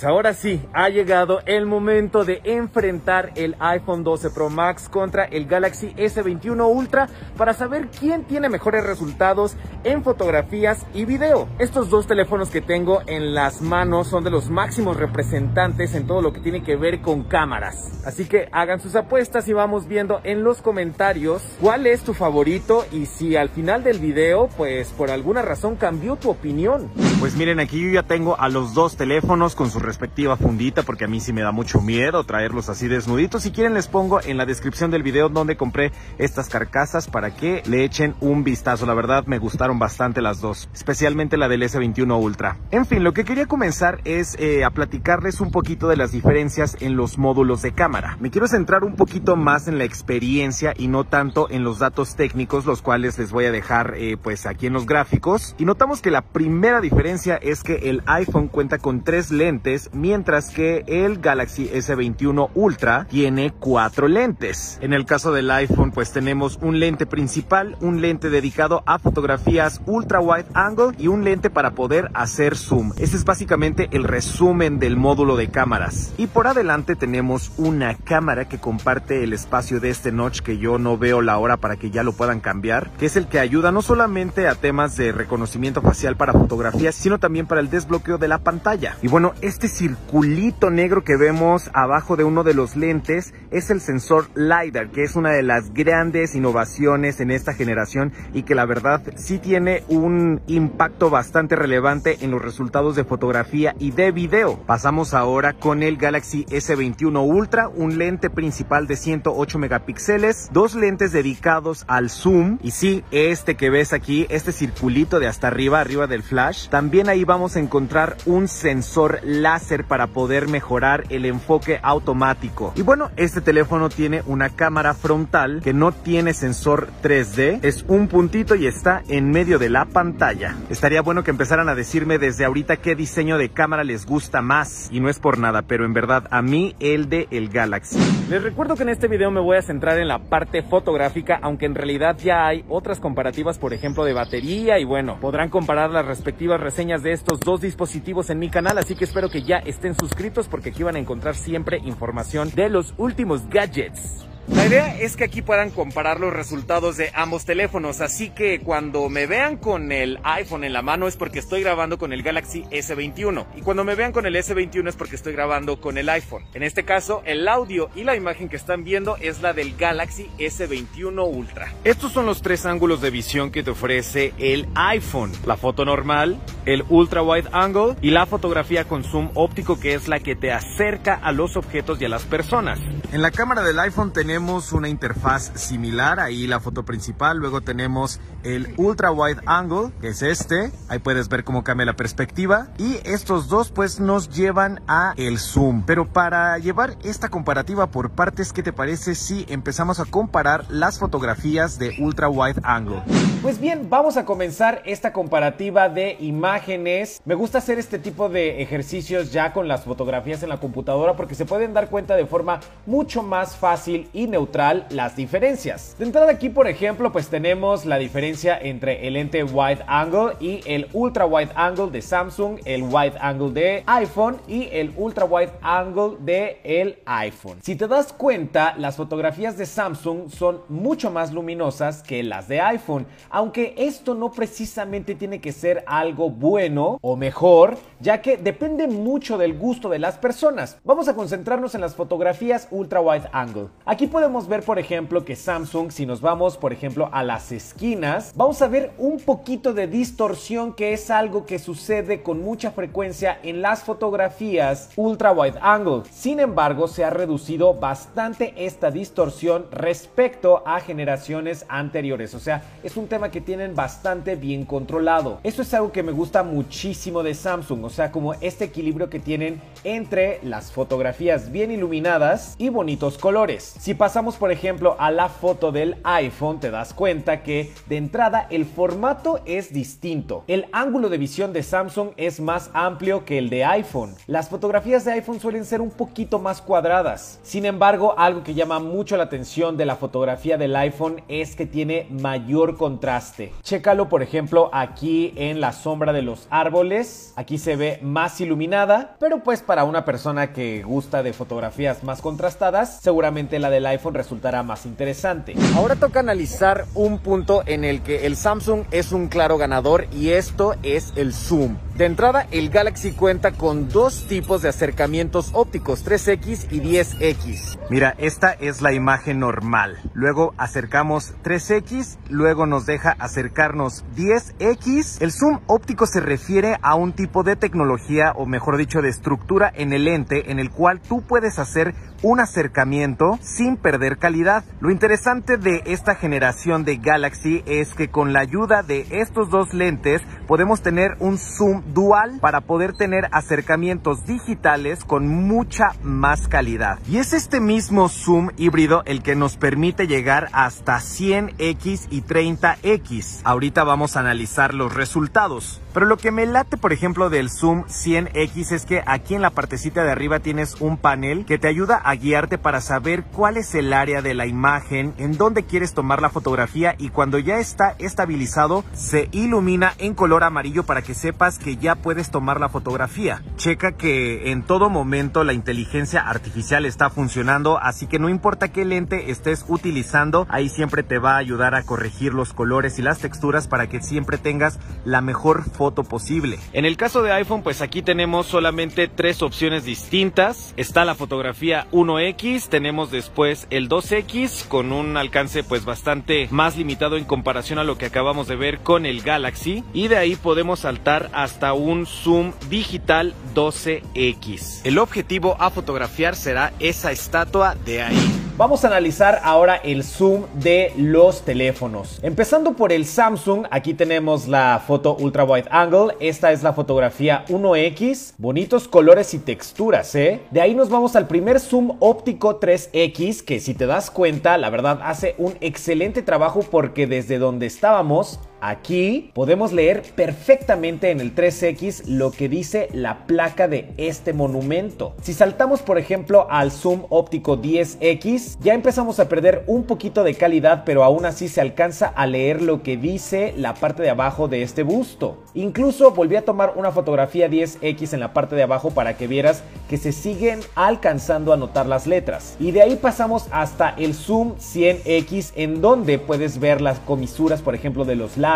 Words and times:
pues 0.00 0.08
ahora 0.08 0.32
sí, 0.32 0.62
ha 0.72 0.88
llegado 0.88 1.40
el 1.44 1.66
momento 1.66 2.24
de 2.24 2.40
enfrentar 2.44 3.32
el 3.34 3.54
iPhone 3.58 4.02
12 4.02 4.30
Pro 4.30 4.48
Max 4.48 4.88
contra 4.88 5.24
el 5.24 5.44
Galaxy 5.44 5.88
S21 5.88 6.74
Ultra 6.74 7.10
para 7.36 7.52
saber 7.52 7.88
quién 7.88 8.24
tiene 8.24 8.48
mejores 8.48 8.82
resultados 8.82 9.56
en 9.84 10.02
fotografías 10.02 10.86
y 10.94 11.04
video. 11.04 11.48
Estos 11.58 11.90
dos 11.90 12.06
teléfonos 12.06 12.48
que 12.48 12.62
tengo 12.62 13.02
en 13.08 13.34
las 13.34 13.60
manos 13.60 14.08
son 14.08 14.24
de 14.24 14.30
los 14.30 14.48
máximos 14.48 14.96
representantes 14.96 15.94
en 15.94 16.06
todo 16.06 16.22
lo 16.22 16.32
que 16.32 16.40
tiene 16.40 16.62
que 16.62 16.76
ver 16.76 17.02
con 17.02 17.24
cámaras. 17.24 18.00
Así 18.06 18.24
que 18.24 18.48
hagan 18.52 18.80
sus 18.80 18.96
apuestas 18.96 19.48
y 19.48 19.52
vamos 19.52 19.86
viendo 19.86 20.22
en 20.24 20.44
los 20.44 20.62
comentarios 20.62 21.42
cuál 21.60 21.86
es 21.86 22.00
tu 22.04 22.14
favorito 22.14 22.86
y 22.90 23.04
si 23.04 23.36
al 23.36 23.50
final 23.50 23.84
del 23.84 23.98
video, 23.98 24.48
pues 24.56 24.88
por 24.92 25.10
alguna 25.10 25.42
razón 25.42 25.76
cambió 25.76 26.16
tu 26.16 26.30
opinión. 26.30 26.90
Pues 27.20 27.36
miren, 27.36 27.60
aquí 27.60 27.84
yo 27.84 27.90
ya 27.90 28.02
tengo 28.02 28.40
a 28.40 28.48
los 28.48 28.72
dos 28.72 28.96
teléfonos 28.96 29.54
con 29.54 29.70
su 29.70 29.89
respectiva 29.90 30.36
fundita 30.36 30.84
porque 30.84 31.04
a 31.04 31.08
mí 31.08 31.18
sí 31.18 31.32
me 31.32 31.42
da 31.42 31.50
mucho 31.50 31.80
miedo 31.80 32.22
traerlos 32.22 32.68
así 32.68 32.86
desnuditos. 32.86 33.42
Si 33.42 33.50
quieren 33.50 33.74
les 33.74 33.88
pongo 33.88 34.20
en 34.22 34.36
la 34.36 34.46
descripción 34.46 34.92
del 34.92 35.02
video 35.02 35.28
donde 35.28 35.56
compré 35.56 35.90
estas 36.18 36.48
carcasas 36.48 37.08
para 37.08 37.34
que 37.34 37.64
le 37.66 37.82
echen 37.82 38.14
un 38.20 38.44
vistazo. 38.44 38.86
La 38.86 38.94
verdad 38.94 39.24
me 39.26 39.38
gustaron 39.38 39.80
bastante 39.80 40.22
las 40.22 40.40
dos, 40.40 40.68
especialmente 40.72 41.36
la 41.36 41.48
del 41.48 41.64
S21 41.64 42.22
Ultra. 42.22 42.56
En 42.70 42.86
fin, 42.86 43.02
lo 43.02 43.12
que 43.12 43.24
quería 43.24 43.46
comenzar 43.46 44.00
es 44.04 44.36
eh, 44.38 44.62
a 44.62 44.70
platicarles 44.70 45.40
un 45.40 45.50
poquito 45.50 45.88
de 45.88 45.96
las 45.96 46.12
diferencias 46.12 46.76
en 46.78 46.96
los 46.96 47.18
módulos 47.18 47.62
de 47.62 47.72
cámara. 47.72 48.16
Me 48.20 48.30
quiero 48.30 48.46
centrar 48.46 48.84
un 48.84 48.94
poquito 48.94 49.34
más 49.34 49.66
en 49.66 49.78
la 49.78 49.84
experiencia 49.84 50.72
y 50.76 50.86
no 50.86 51.02
tanto 51.02 51.50
en 51.50 51.64
los 51.64 51.80
datos 51.80 52.14
técnicos, 52.14 52.64
los 52.64 52.80
cuales 52.80 53.18
les 53.18 53.32
voy 53.32 53.46
a 53.46 53.50
dejar 53.50 53.94
eh, 53.96 54.16
pues 54.16 54.46
aquí 54.46 54.68
en 54.68 54.72
los 54.72 54.86
gráficos. 54.86 55.56
Y 55.58 55.64
notamos 55.64 56.00
que 56.00 56.10
la 56.12 56.22
primera 56.22 56.80
diferencia 56.80 57.36
es 57.36 57.62
que 57.62 57.90
el 57.90 58.02
iPhone 58.06 58.48
cuenta 58.48 58.78
con 58.78 59.02
tres 59.02 59.30
lentes 59.30 59.79
mientras 59.92 60.50
que 60.50 60.84
el 60.86 61.18
Galaxy 61.18 61.68
S21 61.68 62.50
Ultra 62.54 63.06
tiene 63.08 63.52
cuatro 63.52 64.08
lentes. 64.08 64.78
En 64.82 64.92
el 64.92 65.06
caso 65.06 65.32
del 65.32 65.50
iPhone, 65.50 65.92
pues 65.92 66.12
tenemos 66.12 66.58
un 66.60 66.80
lente 66.80 67.06
principal, 67.06 67.76
un 67.80 68.00
lente 68.00 68.28
dedicado 68.28 68.82
a 68.86 68.98
fotografías 68.98 69.80
ultra 69.86 70.20
wide 70.20 70.46
angle 70.54 70.92
y 70.98 71.08
un 71.08 71.24
lente 71.24 71.50
para 71.50 71.72
poder 71.72 72.10
hacer 72.14 72.56
zoom. 72.56 72.92
Ese 72.98 73.16
es 73.16 73.24
básicamente 73.24 73.88
el 73.92 74.04
resumen 74.04 74.78
del 74.78 74.96
módulo 74.96 75.36
de 75.36 75.48
cámaras. 75.48 76.12
Y 76.18 76.26
por 76.26 76.46
adelante 76.46 76.96
tenemos 76.96 77.52
una 77.56 77.94
cámara 77.94 78.48
que 78.48 78.58
comparte 78.58 79.24
el 79.24 79.32
espacio 79.32 79.80
de 79.80 79.90
este 79.90 80.12
notch 80.12 80.40
que 80.40 80.58
yo 80.58 80.78
no 80.78 80.98
veo 80.98 81.22
la 81.22 81.38
hora 81.38 81.56
para 81.56 81.76
que 81.76 81.90
ya 81.90 82.02
lo 82.02 82.12
puedan 82.12 82.40
cambiar, 82.40 82.90
que 82.98 83.06
es 83.06 83.16
el 83.16 83.26
que 83.26 83.38
ayuda 83.38 83.72
no 83.72 83.82
solamente 83.82 84.48
a 84.48 84.54
temas 84.54 84.96
de 84.96 85.12
reconocimiento 85.12 85.80
facial 85.80 86.16
para 86.16 86.32
fotografías, 86.32 86.94
sino 86.94 87.18
también 87.18 87.46
para 87.46 87.60
el 87.60 87.70
desbloqueo 87.70 88.18
de 88.18 88.28
la 88.28 88.38
pantalla. 88.38 88.96
Y 89.02 89.08
bueno, 89.08 89.32
este 89.40 89.68
circulito 89.70 90.70
negro 90.70 91.04
que 91.04 91.16
vemos 91.16 91.70
abajo 91.72 92.16
de 92.16 92.24
uno 92.24 92.44
de 92.44 92.54
los 92.54 92.76
lentes 92.76 93.32
es 93.50 93.70
el 93.70 93.80
sensor 93.80 94.28
LiDAR, 94.34 94.90
que 94.90 95.02
es 95.02 95.16
una 95.16 95.30
de 95.30 95.42
las 95.42 95.72
grandes 95.72 96.34
innovaciones 96.34 97.20
en 97.20 97.30
esta 97.30 97.54
generación 97.54 98.12
y 98.34 98.42
que 98.42 98.54
la 98.54 98.66
verdad 98.66 99.02
sí 99.16 99.38
tiene 99.38 99.84
un 99.88 100.40
impacto 100.46 101.08
bastante 101.10 101.56
relevante 101.56 102.18
en 102.20 102.30
los 102.30 102.42
resultados 102.42 102.96
de 102.96 103.04
fotografía 103.04 103.74
y 103.78 103.92
de 103.92 104.12
video. 104.12 104.58
Pasamos 104.66 105.14
ahora 105.14 105.52
con 105.54 105.82
el 105.82 105.96
Galaxy 105.96 106.44
S21 106.46 107.24
Ultra, 107.26 107.68
un 107.68 107.96
lente 107.96 108.28
principal 108.28 108.86
de 108.86 108.96
108 108.96 109.58
megapíxeles, 109.58 110.50
dos 110.52 110.74
lentes 110.74 111.12
dedicados 111.12 111.84
al 111.86 112.10
zoom 112.10 112.58
y 112.62 112.72
sí, 112.72 113.04
este 113.10 113.54
que 113.54 113.70
ves 113.70 113.92
aquí, 113.92 114.26
este 114.28 114.52
circulito 114.52 115.20
de 115.20 115.28
hasta 115.28 115.46
arriba, 115.46 115.80
arriba 115.80 116.06
del 116.06 116.22
flash, 116.22 116.68
también 116.68 117.08
ahí 117.08 117.24
vamos 117.24 117.56
a 117.56 117.60
encontrar 117.60 118.16
un 118.26 118.48
sensor 118.48 119.20
láser 119.22 119.59
para 119.86 120.08
poder 120.08 120.48
mejorar 120.48 121.04
el 121.10 121.26
enfoque 121.26 121.78
automático. 121.82 122.72
Y 122.76 122.82
bueno, 122.82 123.10
este 123.16 123.40
teléfono 123.40 123.88
tiene 123.88 124.22
una 124.26 124.48
cámara 124.48 124.94
frontal 124.94 125.60
que 125.62 125.72
no 125.72 125.92
tiene 125.92 126.34
sensor 126.34 126.88
3D, 127.02 127.60
es 127.62 127.84
un 127.86 128.08
puntito 128.08 128.54
y 128.54 128.66
está 128.66 129.02
en 129.08 129.30
medio 129.30 129.58
de 129.58 129.70
la 129.70 129.84
pantalla. 129.84 130.56
Estaría 130.70 131.02
bueno 131.02 131.22
que 131.22 131.30
empezaran 131.30 131.68
a 131.68 131.74
decirme 131.74 132.18
desde 132.18 132.44
ahorita 132.44 132.78
qué 132.78 132.94
diseño 132.94 133.38
de 133.38 133.50
cámara 133.50 133.84
les 133.84 134.06
gusta 134.06 134.42
más. 134.42 134.88
Y 134.90 135.00
no 135.00 135.08
es 135.08 135.18
por 135.18 135.38
nada, 135.38 135.62
pero 135.62 135.84
en 135.84 135.92
verdad 135.92 136.26
a 136.30 136.42
mí 136.42 136.74
el 136.80 137.08
de 137.08 137.28
el 137.30 137.48
Galaxy. 137.48 137.98
Les 138.28 138.42
recuerdo 138.42 138.76
que 138.76 138.82
en 138.82 138.88
este 138.88 139.08
video 139.08 139.30
me 139.30 139.40
voy 139.40 139.56
a 139.56 139.62
centrar 139.62 139.98
en 139.98 140.08
la 140.08 140.18
parte 140.18 140.62
fotográfica, 140.62 141.38
aunque 141.42 141.66
en 141.66 141.74
realidad 141.74 142.16
ya 142.18 142.46
hay 142.46 142.64
otras 142.68 142.98
comparativas, 142.98 143.58
por 143.58 143.72
ejemplo, 143.72 144.04
de 144.04 144.12
batería 144.12 144.78
y 144.78 144.84
bueno, 144.84 145.18
podrán 145.20 145.50
comparar 145.50 145.90
las 145.90 146.06
respectivas 146.06 146.60
reseñas 146.60 147.02
de 147.02 147.12
estos 147.12 147.40
dos 147.40 147.60
dispositivos 147.60 148.30
en 148.30 148.38
mi 148.38 148.48
canal, 148.48 148.78
así 148.78 148.94
que 148.94 149.04
espero 149.04 149.28
que 149.28 149.42
ya 149.42 149.49
estén 149.58 149.94
suscritos 149.94 150.48
porque 150.48 150.70
aquí 150.70 150.82
van 150.82 150.96
a 150.96 150.98
encontrar 150.98 151.34
siempre 151.34 151.78
información 151.78 152.50
de 152.54 152.68
los 152.68 152.94
últimos 152.96 153.48
gadgets. 153.48 154.29
La 154.54 154.66
idea 154.66 154.98
es 154.98 155.16
que 155.16 155.24
aquí 155.24 155.42
puedan 155.42 155.70
comparar 155.70 156.18
los 156.18 156.32
resultados 156.32 156.96
de 156.96 157.10
ambos 157.14 157.44
teléfonos, 157.44 158.00
así 158.00 158.30
que 158.30 158.60
cuando 158.60 159.08
me 159.08 159.26
vean 159.26 159.56
con 159.56 159.92
el 159.92 160.18
iPhone 160.24 160.64
en 160.64 160.72
la 160.72 160.82
mano 160.82 161.06
es 161.06 161.16
porque 161.16 161.38
estoy 161.38 161.62
grabando 161.62 161.98
con 161.98 162.12
el 162.12 162.22
Galaxy 162.22 162.64
S21 162.64 163.46
y 163.56 163.62
cuando 163.62 163.84
me 163.84 163.94
vean 163.94 164.12
con 164.12 164.26
el 164.26 164.34
S21 164.34 164.88
es 164.88 164.96
porque 164.96 165.14
estoy 165.14 165.34
grabando 165.34 165.80
con 165.80 165.98
el 165.98 166.08
iPhone. 166.08 166.44
En 166.52 166.64
este 166.64 166.84
caso, 166.84 167.22
el 167.24 167.46
audio 167.46 167.90
y 167.94 168.02
la 168.02 168.16
imagen 168.16 168.48
que 168.48 168.56
están 168.56 168.82
viendo 168.82 169.16
es 169.18 169.40
la 169.40 169.52
del 169.52 169.76
Galaxy 169.76 170.28
S21 170.38 171.26
Ultra. 171.26 171.72
Estos 171.84 172.12
son 172.12 172.26
los 172.26 172.42
tres 172.42 172.66
ángulos 172.66 173.00
de 173.00 173.10
visión 173.10 173.52
que 173.52 173.62
te 173.62 173.70
ofrece 173.70 174.34
el 174.38 174.68
iPhone. 174.74 175.32
La 175.46 175.56
foto 175.56 175.84
normal, 175.84 176.40
el 176.66 176.84
Ultra 176.88 177.22
Wide 177.22 177.48
Angle 177.52 177.96
y 178.02 178.10
la 178.10 178.26
fotografía 178.26 178.84
con 178.84 179.04
zoom 179.04 179.30
óptico 179.34 179.78
que 179.78 179.94
es 179.94 180.08
la 180.08 180.18
que 180.18 180.34
te 180.34 180.52
acerca 180.52 181.14
a 181.14 181.30
los 181.30 181.56
objetos 181.56 182.00
y 182.00 182.04
a 182.04 182.08
las 182.08 182.24
personas. 182.24 182.80
En 183.12 183.22
la 183.22 183.30
cámara 183.30 183.62
del 183.62 183.78
iPhone 183.78 184.12
tenemos 184.12 184.39
tenemos 184.40 184.72
una 184.72 184.88
interfaz 184.88 185.52
similar, 185.54 186.18
ahí 186.18 186.46
la 186.46 186.60
foto 186.60 186.82
principal, 186.82 187.36
luego 187.36 187.60
tenemos 187.60 188.20
el 188.42 188.72
ultra 188.78 189.12
wide 189.12 189.42
angle, 189.44 189.92
que 190.00 190.08
es 190.08 190.22
este, 190.22 190.72
ahí 190.88 190.98
puedes 190.98 191.28
ver 191.28 191.44
cómo 191.44 191.62
cambia 191.62 191.84
la 191.84 191.94
perspectiva 191.94 192.68
y 192.78 192.98
estos 193.04 193.48
dos 193.48 193.70
pues 193.70 194.00
nos 194.00 194.30
llevan 194.30 194.80
a 194.88 195.12
el 195.18 195.38
zoom. 195.38 195.82
Pero 195.84 196.06
para 196.06 196.56
llevar 196.56 196.96
esta 197.04 197.28
comparativa 197.28 197.88
por 197.88 198.12
partes, 198.12 198.54
¿qué 198.54 198.62
te 198.62 198.72
parece 198.72 199.14
si 199.14 199.44
empezamos 199.50 200.00
a 200.00 200.06
comparar 200.06 200.64
las 200.70 200.98
fotografías 200.98 201.78
de 201.78 201.96
ultra 202.00 202.30
wide 202.30 202.62
angle? 202.62 203.02
Pues 203.42 203.60
bien, 203.60 203.88
vamos 203.90 204.16
a 204.16 204.24
comenzar 204.24 204.82
esta 204.86 205.12
comparativa 205.12 205.88
de 205.90 206.16
imágenes. 206.20 207.20
Me 207.26 207.34
gusta 207.34 207.58
hacer 207.58 207.78
este 207.78 207.98
tipo 207.98 208.30
de 208.30 208.62
ejercicios 208.62 209.32
ya 209.32 209.52
con 209.52 209.68
las 209.68 209.84
fotografías 209.84 210.42
en 210.42 210.48
la 210.48 210.60
computadora 210.60 211.14
porque 211.14 211.34
se 211.34 211.44
pueden 211.44 211.74
dar 211.74 211.88
cuenta 211.88 212.16
de 212.16 212.26
forma 212.26 212.60
mucho 212.86 213.22
más 213.22 213.56
fácil 213.56 214.08
y 214.12 214.29
neutral 214.30 214.86
las 214.90 215.16
diferencias. 215.16 215.96
De 215.98 216.04
entrada 216.04 216.30
aquí, 216.30 216.48
por 216.48 216.68
ejemplo, 216.68 217.12
pues 217.12 217.28
tenemos 217.28 217.84
la 217.84 217.98
diferencia 217.98 218.58
entre 218.60 219.06
el 219.06 219.14
lente 219.14 219.44
wide 219.44 219.84
angle 219.86 220.36
y 220.40 220.60
el 220.66 220.88
ultra 220.92 221.26
wide 221.26 221.50
angle 221.54 221.90
de 221.90 222.02
Samsung, 222.02 222.60
el 222.64 222.82
wide 222.82 223.14
angle 223.20 223.50
de 223.50 223.82
iPhone 223.86 224.38
y 224.48 224.68
el 224.72 224.92
ultra 224.96 225.24
wide 225.24 225.52
angle 225.62 226.16
de 226.20 226.60
el 226.64 226.98
iPhone. 227.06 227.58
Si 227.62 227.76
te 227.76 227.88
das 227.88 228.12
cuenta, 228.12 228.74
las 228.76 228.96
fotografías 228.96 229.56
de 229.56 229.66
Samsung 229.66 230.30
son 230.30 230.62
mucho 230.68 231.10
más 231.10 231.32
luminosas 231.32 232.02
que 232.02 232.22
las 232.22 232.48
de 232.48 232.60
iPhone, 232.60 233.06
aunque 233.28 233.74
esto 233.76 234.14
no 234.14 234.30
precisamente 234.30 235.14
tiene 235.14 235.40
que 235.40 235.52
ser 235.52 235.84
algo 235.86 236.30
bueno 236.30 236.98
o 237.02 237.16
mejor, 237.16 237.78
ya 238.00 238.22
que 238.22 238.36
depende 238.36 238.86
mucho 238.86 239.38
del 239.38 239.56
gusto 239.58 239.88
de 239.88 239.98
las 239.98 240.18
personas. 240.18 240.78
Vamos 240.84 241.08
a 241.08 241.14
concentrarnos 241.14 241.74
en 241.74 241.80
las 241.80 241.94
fotografías 241.94 242.68
ultra 242.70 243.00
wide 243.00 243.28
angle. 243.32 243.68
Aquí 243.84 244.06
podemos 244.10 244.48
ver, 244.48 244.62
por 244.62 244.78
ejemplo, 244.78 245.24
que 245.24 245.36
Samsung, 245.36 245.90
si 245.90 246.04
nos 246.04 246.20
vamos, 246.20 246.56
por 246.56 246.72
ejemplo, 246.72 247.08
a 247.12 247.22
las 247.22 247.52
esquinas, 247.52 248.32
vamos 248.34 248.60
a 248.60 248.68
ver 248.68 248.92
un 248.98 249.20
poquito 249.20 249.72
de 249.72 249.86
distorsión 249.86 250.74
que 250.74 250.92
es 250.92 251.10
algo 251.10 251.46
que 251.46 251.58
sucede 251.58 252.22
con 252.22 252.42
mucha 252.42 252.72
frecuencia 252.72 253.38
en 253.42 253.62
las 253.62 253.84
fotografías 253.84 254.90
ultra 254.96 255.32
wide 255.32 255.58
angle. 255.62 256.02
Sin 256.10 256.40
embargo, 256.40 256.88
se 256.88 257.04
ha 257.04 257.10
reducido 257.10 257.74
bastante 257.74 258.52
esta 258.56 258.90
distorsión 258.90 259.66
respecto 259.70 260.62
a 260.66 260.80
generaciones 260.80 261.64
anteriores. 261.68 262.34
O 262.34 262.40
sea, 262.40 262.62
es 262.82 262.96
un 262.96 263.06
tema 263.06 263.30
que 263.30 263.40
tienen 263.40 263.74
bastante 263.74 264.36
bien 264.36 264.64
controlado. 264.64 265.38
Eso 265.42 265.62
es 265.62 265.72
algo 265.72 265.92
que 265.92 266.02
me 266.02 266.12
gusta 266.12 266.42
muchísimo 266.42 267.22
de 267.22 267.34
Samsung. 267.34 267.84
O 267.84 267.90
sea, 267.90 268.10
como 268.10 268.34
este 268.34 268.64
equilibrio 268.64 269.08
que 269.08 269.20
tienen 269.20 269.62
entre 269.84 270.40
las 270.42 270.72
fotografías 270.72 271.52
bien 271.52 271.70
iluminadas 271.70 272.54
y 272.58 272.68
bonitos 272.68 273.18
colores. 273.18 273.74
Si 273.78 273.94
pasamos, 273.94 274.36
por 274.36 274.52
ejemplo, 274.52 274.96
a 274.98 275.10
la 275.10 275.28
foto 275.28 275.72
del 275.72 275.96
iPhone, 276.04 276.60
te 276.60 276.70
das 276.70 276.94
cuenta 276.94 277.42
que 277.42 277.72
de 277.86 277.96
entrada 277.96 278.46
el 278.50 278.66
formato 278.66 279.40
es 279.46 279.72
distinto. 279.72 280.44
El 280.46 280.66
ángulo 280.72 281.08
de 281.08 281.18
visión 281.18 281.52
de 281.52 281.62
Samsung 281.62 282.10
es 282.16 282.40
más 282.40 282.70
amplio 282.74 283.24
que 283.24 283.38
el 283.38 283.50
de 283.50 283.64
iPhone. 283.64 284.14
Las 284.26 284.48
fotografías 284.48 285.04
de 285.04 285.12
iPhone 285.12 285.40
suelen 285.40 285.64
ser 285.64 285.80
un 285.80 285.90
poquito 285.90 286.38
más 286.38 286.60
cuadradas. 286.60 287.38
Sin 287.42 287.64
embargo, 287.64 288.14
algo 288.18 288.42
que 288.42 288.54
llama 288.54 288.78
mucho 288.78 289.16
la 289.16 289.24
atención 289.24 289.76
de 289.76 289.86
la 289.86 289.96
fotografía 289.96 290.58
del 290.58 290.76
iPhone 290.76 291.22
es 291.28 291.56
que 291.56 291.66
tiene 291.66 292.06
mayor 292.10 292.76
contraste. 292.76 293.52
Chécalo, 293.62 294.08
por 294.08 294.22
ejemplo, 294.22 294.70
aquí 294.72 295.32
en 295.36 295.60
la 295.60 295.72
sombra 295.72 296.12
de 296.12 296.22
los 296.22 296.46
árboles. 296.50 297.32
Aquí 297.36 297.58
se 297.58 297.76
ve 297.76 297.98
más 298.02 298.40
iluminada, 298.40 299.16
pero 299.18 299.42
pues 299.42 299.62
para 299.70 299.84
una 299.84 300.04
persona 300.04 300.52
que 300.52 300.82
gusta 300.82 301.22
de 301.22 301.32
fotografías 301.32 302.02
más 302.02 302.20
contrastadas, 302.20 302.98
seguramente 303.00 303.60
la 303.60 303.70
del 303.70 303.86
iPhone 303.86 304.14
resultará 304.14 304.64
más 304.64 304.84
interesante. 304.84 305.54
Ahora 305.76 305.94
toca 305.94 306.18
analizar 306.18 306.86
un 306.96 307.20
punto 307.20 307.62
en 307.66 307.84
el 307.84 308.02
que 308.02 308.26
el 308.26 308.34
Samsung 308.34 308.82
es 308.90 309.12
un 309.12 309.28
claro 309.28 309.58
ganador 309.58 310.08
y 310.10 310.30
esto 310.30 310.74
es 310.82 311.12
el 311.14 311.32
zoom. 311.32 311.76
De 312.00 312.06
entrada, 312.06 312.46
el 312.50 312.70
Galaxy 312.70 313.12
cuenta 313.12 313.52
con 313.52 313.90
dos 313.90 314.26
tipos 314.26 314.62
de 314.62 314.70
acercamientos 314.70 315.50
ópticos, 315.52 316.02
3X 316.02 316.68
y 316.70 316.80
10X. 316.80 317.78
Mira, 317.90 318.14
esta 318.16 318.52
es 318.52 318.80
la 318.80 318.94
imagen 318.94 319.38
normal. 319.38 319.98
Luego 320.14 320.54
acercamos 320.56 321.34
3X, 321.44 322.16
luego 322.30 322.64
nos 322.64 322.86
deja 322.86 323.14
acercarnos 323.18 324.06
10X. 324.16 325.20
El 325.20 325.30
zoom 325.30 325.60
óptico 325.66 326.06
se 326.06 326.20
refiere 326.20 326.78
a 326.80 326.94
un 326.94 327.12
tipo 327.12 327.42
de 327.42 327.56
tecnología, 327.56 328.32
o 328.34 328.46
mejor 328.46 328.78
dicho, 328.78 329.02
de 329.02 329.10
estructura 329.10 329.70
en 329.74 329.92
el 329.92 330.04
lente, 330.04 330.50
en 330.50 330.58
el 330.58 330.70
cual 330.70 331.02
tú 331.02 331.20
puedes 331.20 331.58
hacer 331.58 331.94
un 332.22 332.40
acercamiento 332.40 333.38
sin 333.42 333.76
perder 333.76 334.18
calidad. 334.18 334.64
Lo 334.80 334.90
interesante 334.90 335.56
de 335.56 335.82
esta 335.86 336.14
generación 336.14 336.84
de 336.84 336.96
Galaxy 336.96 337.62
es 337.66 337.94
que 337.94 338.08
con 338.08 338.32
la 338.32 338.40
ayuda 338.40 338.82
de 338.82 339.06
estos 339.10 339.50
dos 339.50 339.72
lentes 339.74 340.22
podemos 340.46 340.82
tener 340.82 341.16
un 341.20 341.38
zoom 341.38 341.82
dual 341.94 342.38
para 342.40 342.60
poder 342.60 342.92
tener 342.92 343.28
acercamientos 343.32 344.26
digitales 344.26 345.04
con 345.04 345.28
mucha 345.28 345.92
más 346.02 346.48
calidad. 346.48 346.98
Y 347.08 347.18
es 347.18 347.32
este 347.32 347.60
mismo 347.60 348.08
zoom 348.08 348.50
híbrido 348.56 349.02
el 349.06 349.22
que 349.22 349.36
nos 349.36 349.56
permite 349.56 350.06
llegar 350.06 350.48
hasta 350.52 350.96
100x 350.96 352.08
y 352.10 352.22
30x. 352.22 353.40
Ahorita 353.44 353.84
vamos 353.84 354.16
a 354.16 354.20
analizar 354.20 354.74
los 354.74 354.94
resultados. 354.94 355.80
Pero 355.92 356.06
lo 356.06 356.16
que 356.16 356.30
me 356.30 356.46
late, 356.46 356.76
por 356.76 356.92
ejemplo, 356.92 357.30
del 357.30 357.50
zoom 357.50 357.84
100x 357.84 358.72
es 358.72 358.86
que 358.86 359.02
aquí 359.06 359.34
en 359.34 359.42
la 359.42 359.50
partecita 359.50 360.04
de 360.04 360.12
arriba 360.12 360.38
tienes 360.38 360.76
un 360.80 360.96
panel 360.96 361.44
que 361.44 361.58
te 361.58 361.68
ayuda 361.68 361.96
a 361.96 362.14
guiarte 362.14 362.58
para 362.58 362.80
saber 362.80 363.24
cuál 363.24 363.56
es 363.56 363.74
el 363.74 363.92
área 363.92 364.22
de 364.22 364.34
la 364.34 364.46
imagen, 364.46 365.14
en 365.18 365.36
dónde 365.36 365.64
quieres 365.64 365.92
tomar 365.92 366.22
la 366.22 366.30
fotografía 366.30 366.94
y 366.98 367.08
cuando 367.08 367.38
ya 367.38 367.58
está 367.58 367.96
estabilizado 367.98 368.84
se 368.92 369.28
ilumina 369.32 369.94
en 369.98 370.14
color 370.14 370.44
amarillo 370.44 370.84
para 370.84 371.02
que 371.02 371.14
sepas 371.14 371.58
que 371.58 371.76
ya 371.76 371.96
puedes 371.96 372.30
tomar 372.30 372.60
la 372.60 372.68
fotografía. 372.68 373.42
Checa 373.56 373.92
que 373.92 374.52
en 374.52 374.62
todo 374.62 374.90
momento 374.90 375.44
la 375.44 375.52
inteligencia 375.52 376.20
artificial 376.20 376.86
está 376.86 377.10
funcionando, 377.10 377.78
así 377.78 378.06
que 378.06 378.18
no 378.18 378.28
importa 378.28 378.68
qué 378.68 378.84
lente 378.84 379.30
estés 379.30 379.64
utilizando, 379.68 380.46
ahí 380.50 380.68
siempre 380.68 381.02
te 381.02 381.18
va 381.18 381.34
a 381.34 381.38
ayudar 381.38 381.74
a 381.74 381.82
corregir 381.82 382.32
los 382.32 382.52
colores 382.52 382.98
y 382.98 383.02
las 383.02 383.18
texturas 383.18 383.66
para 383.66 383.88
que 383.88 384.00
siempre 384.00 384.38
tengas 384.38 384.78
la 385.04 385.20
mejor 385.20 385.64
foto 385.80 386.04
posible. 386.04 386.58
En 386.74 386.84
el 386.84 386.98
caso 386.98 387.22
de 387.22 387.32
iPhone, 387.32 387.62
pues 387.62 387.80
aquí 387.80 388.02
tenemos 388.02 388.46
solamente 388.46 389.08
tres 389.08 389.40
opciones 389.40 389.82
distintas. 389.86 390.74
Está 390.76 391.06
la 391.06 391.14
fotografía 391.14 391.86
1X, 391.90 392.68
tenemos 392.68 393.10
después 393.10 393.66
el 393.70 393.88
2X 393.88 394.68
con 394.68 394.92
un 394.92 395.16
alcance 395.16 395.64
pues 395.64 395.86
bastante 395.86 396.48
más 396.50 396.76
limitado 396.76 397.16
en 397.16 397.24
comparación 397.24 397.78
a 397.78 397.84
lo 397.84 397.96
que 397.96 398.04
acabamos 398.04 398.46
de 398.46 398.56
ver 398.56 398.80
con 398.80 399.06
el 399.06 399.22
Galaxy 399.22 399.82
y 399.94 400.08
de 400.08 400.18
ahí 400.18 400.36
podemos 400.36 400.80
saltar 400.80 401.30
hasta 401.32 401.72
un 401.72 402.04
zoom 402.04 402.52
digital 402.68 403.32
12X. 403.54 404.82
El 404.84 404.98
objetivo 404.98 405.56
a 405.60 405.70
fotografiar 405.70 406.36
será 406.36 406.74
esa 406.78 407.10
estatua 407.10 407.74
de 407.86 408.02
ahí. 408.02 408.39
Vamos 408.60 408.84
a 408.84 408.88
analizar 408.88 409.40
ahora 409.42 409.76
el 409.76 410.04
zoom 410.04 410.44
de 410.52 410.92
los 410.94 411.46
teléfonos. 411.46 412.20
Empezando 412.22 412.74
por 412.76 412.92
el 412.92 413.06
Samsung, 413.06 413.64
aquí 413.70 413.94
tenemos 413.94 414.48
la 414.48 414.82
foto 414.86 415.16
ultra 415.16 415.44
wide 415.44 415.64
angle. 415.70 416.14
Esta 416.20 416.52
es 416.52 416.62
la 416.62 416.74
fotografía 416.74 417.46
1X. 417.48 418.34
Bonitos 418.36 418.86
colores 418.86 419.32
y 419.32 419.38
texturas, 419.38 420.14
¿eh? 420.14 420.42
De 420.50 420.60
ahí 420.60 420.74
nos 420.74 420.90
vamos 420.90 421.16
al 421.16 421.26
primer 421.26 421.58
zoom 421.58 421.96
óptico 422.00 422.60
3X, 422.60 423.42
que 423.46 423.60
si 423.60 423.72
te 423.72 423.86
das 423.86 424.10
cuenta, 424.10 424.58
la 424.58 424.68
verdad 424.68 425.00
hace 425.04 425.36
un 425.38 425.54
excelente 425.62 426.20
trabajo 426.20 426.60
porque 426.70 427.06
desde 427.06 427.38
donde 427.38 427.64
estábamos 427.64 428.40
Aquí 428.62 429.30
podemos 429.32 429.72
leer 429.72 430.02
perfectamente 430.14 431.10
en 431.10 431.20
el 431.20 431.34
3X 431.34 432.04
lo 432.04 432.30
que 432.30 432.50
dice 432.50 432.88
la 432.92 433.26
placa 433.26 433.68
de 433.68 433.90
este 433.96 434.34
monumento. 434.34 435.14
Si 435.22 435.32
saltamos 435.32 435.80
por 435.80 435.96
ejemplo 435.96 436.46
al 436.50 436.70
zoom 436.70 437.04
óptico 437.08 437.56
10X, 437.56 438.58
ya 438.60 438.74
empezamos 438.74 439.18
a 439.18 439.30
perder 439.30 439.64
un 439.66 439.84
poquito 439.84 440.24
de 440.24 440.34
calidad, 440.34 440.82
pero 440.84 441.04
aún 441.04 441.24
así 441.24 441.48
se 441.48 441.62
alcanza 441.62 442.08
a 442.08 442.26
leer 442.26 442.60
lo 442.60 442.82
que 442.82 442.98
dice 442.98 443.54
la 443.56 443.72
parte 443.72 444.02
de 444.02 444.10
abajo 444.10 444.46
de 444.46 444.62
este 444.62 444.82
busto. 444.82 445.38
Incluso 445.54 446.10
volví 446.10 446.36
a 446.36 446.44
tomar 446.44 446.74
una 446.76 446.92
fotografía 446.92 447.48
10X 447.48 448.12
en 448.12 448.20
la 448.20 448.34
parte 448.34 448.56
de 448.56 448.62
abajo 448.62 448.90
para 448.90 449.16
que 449.16 449.26
vieras 449.26 449.62
que 449.88 449.96
se 449.96 450.12
siguen 450.12 450.60
alcanzando 450.74 451.54
a 451.54 451.56
notar 451.56 451.86
las 451.86 452.06
letras. 452.06 452.56
Y 452.60 452.72
de 452.72 452.82
ahí 452.82 452.96
pasamos 452.96 453.46
hasta 453.52 453.88
el 453.96 454.12
zoom 454.12 454.56
100X 454.56 455.52
en 455.56 455.80
donde 455.80 456.18
puedes 456.18 456.60
ver 456.60 456.82
las 456.82 456.98
comisuras 457.00 457.62
por 457.62 457.74
ejemplo 457.74 458.04
de 458.04 458.16
los 458.16 458.36
labios 458.36 458.49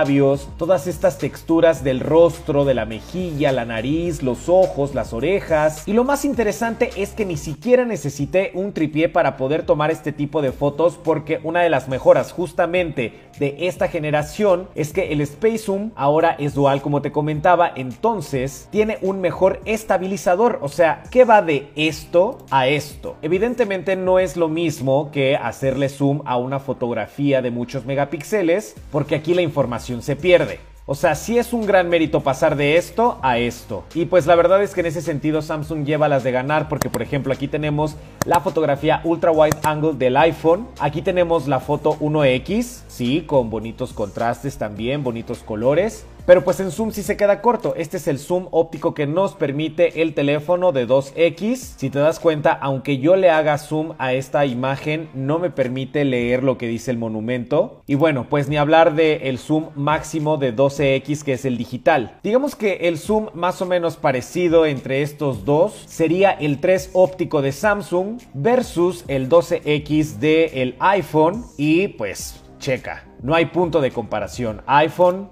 todas 0.58 0.86
estas 0.86 1.18
texturas 1.18 1.84
del 1.84 2.00
rostro, 2.00 2.64
de 2.64 2.74
la 2.74 2.84
mejilla, 2.84 3.52
la 3.52 3.64
nariz, 3.64 4.22
los 4.22 4.48
ojos, 4.48 4.94
las 4.94 5.12
orejas. 5.12 5.86
Y 5.86 5.92
lo 5.92 6.04
más 6.04 6.24
interesante 6.24 6.90
es 6.96 7.10
que 7.10 7.24
ni 7.24 7.36
siquiera 7.36 7.84
necesité 7.84 8.50
un 8.54 8.72
tripié 8.72 9.08
para 9.08 9.36
poder 9.36 9.64
tomar 9.64 9.90
este 9.90 10.12
tipo 10.12 10.42
de 10.42 10.52
fotos 10.52 10.98
porque 11.02 11.40
una 11.42 11.60
de 11.60 11.70
las 11.70 11.88
mejoras 11.88 12.32
justamente 12.32 13.12
de 13.38 13.56
esta 13.60 13.88
generación 13.88 14.68
es 14.74 14.92
que 14.92 15.12
el 15.12 15.20
Space 15.20 15.58
Zoom 15.58 15.90
ahora 15.96 16.36
es 16.38 16.54
dual 16.54 16.82
como 16.82 17.02
te 17.02 17.12
comentaba, 17.12 17.72
entonces 17.74 18.68
tiene 18.70 18.98
un 19.00 19.20
mejor 19.20 19.60
estabilizador, 19.64 20.58
o 20.62 20.68
sea, 20.68 21.02
¿qué 21.10 21.24
va 21.24 21.42
de 21.42 21.68
esto 21.74 22.38
a 22.50 22.68
esto? 22.68 23.16
Evidentemente 23.22 23.96
no 23.96 24.18
es 24.18 24.36
lo 24.36 24.48
mismo 24.48 25.10
que 25.10 25.36
hacerle 25.36 25.88
zoom 25.88 26.22
a 26.26 26.36
una 26.36 26.60
fotografía 26.60 27.42
de 27.42 27.50
muchos 27.50 27.84
megapíxeles 27.86 28.74
porque 28.92 29.16
aquí 29.16 29.34
la 29.34 29.42
información 29.42 29.83
se 29.84 30.16
pierde. 30.16 30.60
O 30.86 30.94
sea, 30.94 31.14
sí 31.14 31.38
es 31.38 31.54
un 31.54 31.64
gran 31.64 31.88
mérito 31.88 32.20
pasar 32.20 32.56
de 32.56 32.76
esto 32.76 33.18
a 33.22 33.38
esto. 33.38 33.84
Y 33.94 34.04
pues 34.04 34.26
la 34.26 34.34
verdad 34.34 34.62
es 34.62 34.74
que 34.74 34.80
en 34.80 34.86
ese 34.86 35.00
sentido 35.00 35.40
Samsung 35.40 35.86
lleva 35.86 36.08
las 36.08 36.24
de 36.24 36.30
ganar 36.30 36.68
porque 36.68 36.90
por 36.90 37.00
ejemplo 37.00 37.32
aquí 37.32 37.48
tenemos 37.48 37.96
la 38.26 38.40
fotografía 38.40 39.00
ultra 39.04 39.30
wide 39.30 39.56
angle 39.62 39.94
del 39.94 40.14
iPhone. 40.18 40.68
Aquí 40.78 41.00
tenemos 41.00 41.48
la 41.48 41.60
foto 41.60 41.96
1X, 42.00 42.82
sí, 42.86 43.22
con 43.26 43.48
bonitos 43.48 43.94
contrastes 43.94 44.58
también, 44.58 45.02
bonitos 45.02 45.38
colores. 45.38 46.04
Pero 46.26 46.42
pues 46.42 46.58
en 46.60 46.70
zoom 46.70 46.90
sí 46.90 47.02
se 47.02 47.18
queda 47.18 47.42
corto. 47.42 47.74
Este 47.76 47.98
es 47.98 48.08
el 48.08 48.18
zoom 48.18 48.48
óptico 48.50 48.94
que 48.94 49.06
nos 49.06 49.34
permite 49.34 50.00
el 50.00 50.14
teléfono 50.14 50.72
de 50.72 50.88
2X. 50.88 51.56
Si 51.76 51.90
te 51.90 51.98
das 51.98 52.18
cuenta, 52.18 52.52
aunque 52.52 52.96
yo 52.98 53.16
le 53.16 53.28
haga 53.28 53.58
zoom 53.58 53.92
a 53.98 54.14
esta 54.14 54.46
imagen, 54.46 55.10
no 55.12 55.38
me 55.38 55.50
permite 55.50 56.04
leer 56.06 56.42
lo 56.42 56.56
que 56.56 56.66
dice 56.66 56.90
el 56.90 56.96
monumento. 56.96 57.82
Y 57.86 57.94
bueno, 57.94 58.26
pues 58.30 58.48
ni 58.48 58.56
hablar 58.56 58.94
del 58.94 59.20
el 59.22 59.38
zoom 59.38 59.68
máximo 59.74 60.38
de 60.38 60.56
12X 60.56 61.24
que 61.24 61.34
es 61.34 61.44
el 61.44 61.58
digital. 61.58 62.18
Digamos 62.22 62.56
que 62.56 62.88
el 62.88 62.98
zoom 62.98 63.28
más 63.34 63.60
o 63.60 63.66
menos 63.66 63.96
parecido 63.96 64.64
entre 64.64 65.02
estos 65.02 65.44
dos 65.44 65.84
sería 65.86 66.30
el 66.30 66.58
3 66.58 66.92
óptico 66.94 67.42
de 67.42 67.52
Samsung 67.52 68.18
versus 68.32 69.04
el 69.08 69.28
12X 69.28 70.18
de 70.20 70.62
el 70.62 70.76
iPhone. 70.78 71.44
Y 71.58 71.88
pues 71.88 72.40
checa, 72.58 73.04
no 73.22 73.34
hay 73.34 73.46
punto 73.46 73.82
de 73.82 73.90
comparación. 73.90 74.62
iPhone 74.66 75.28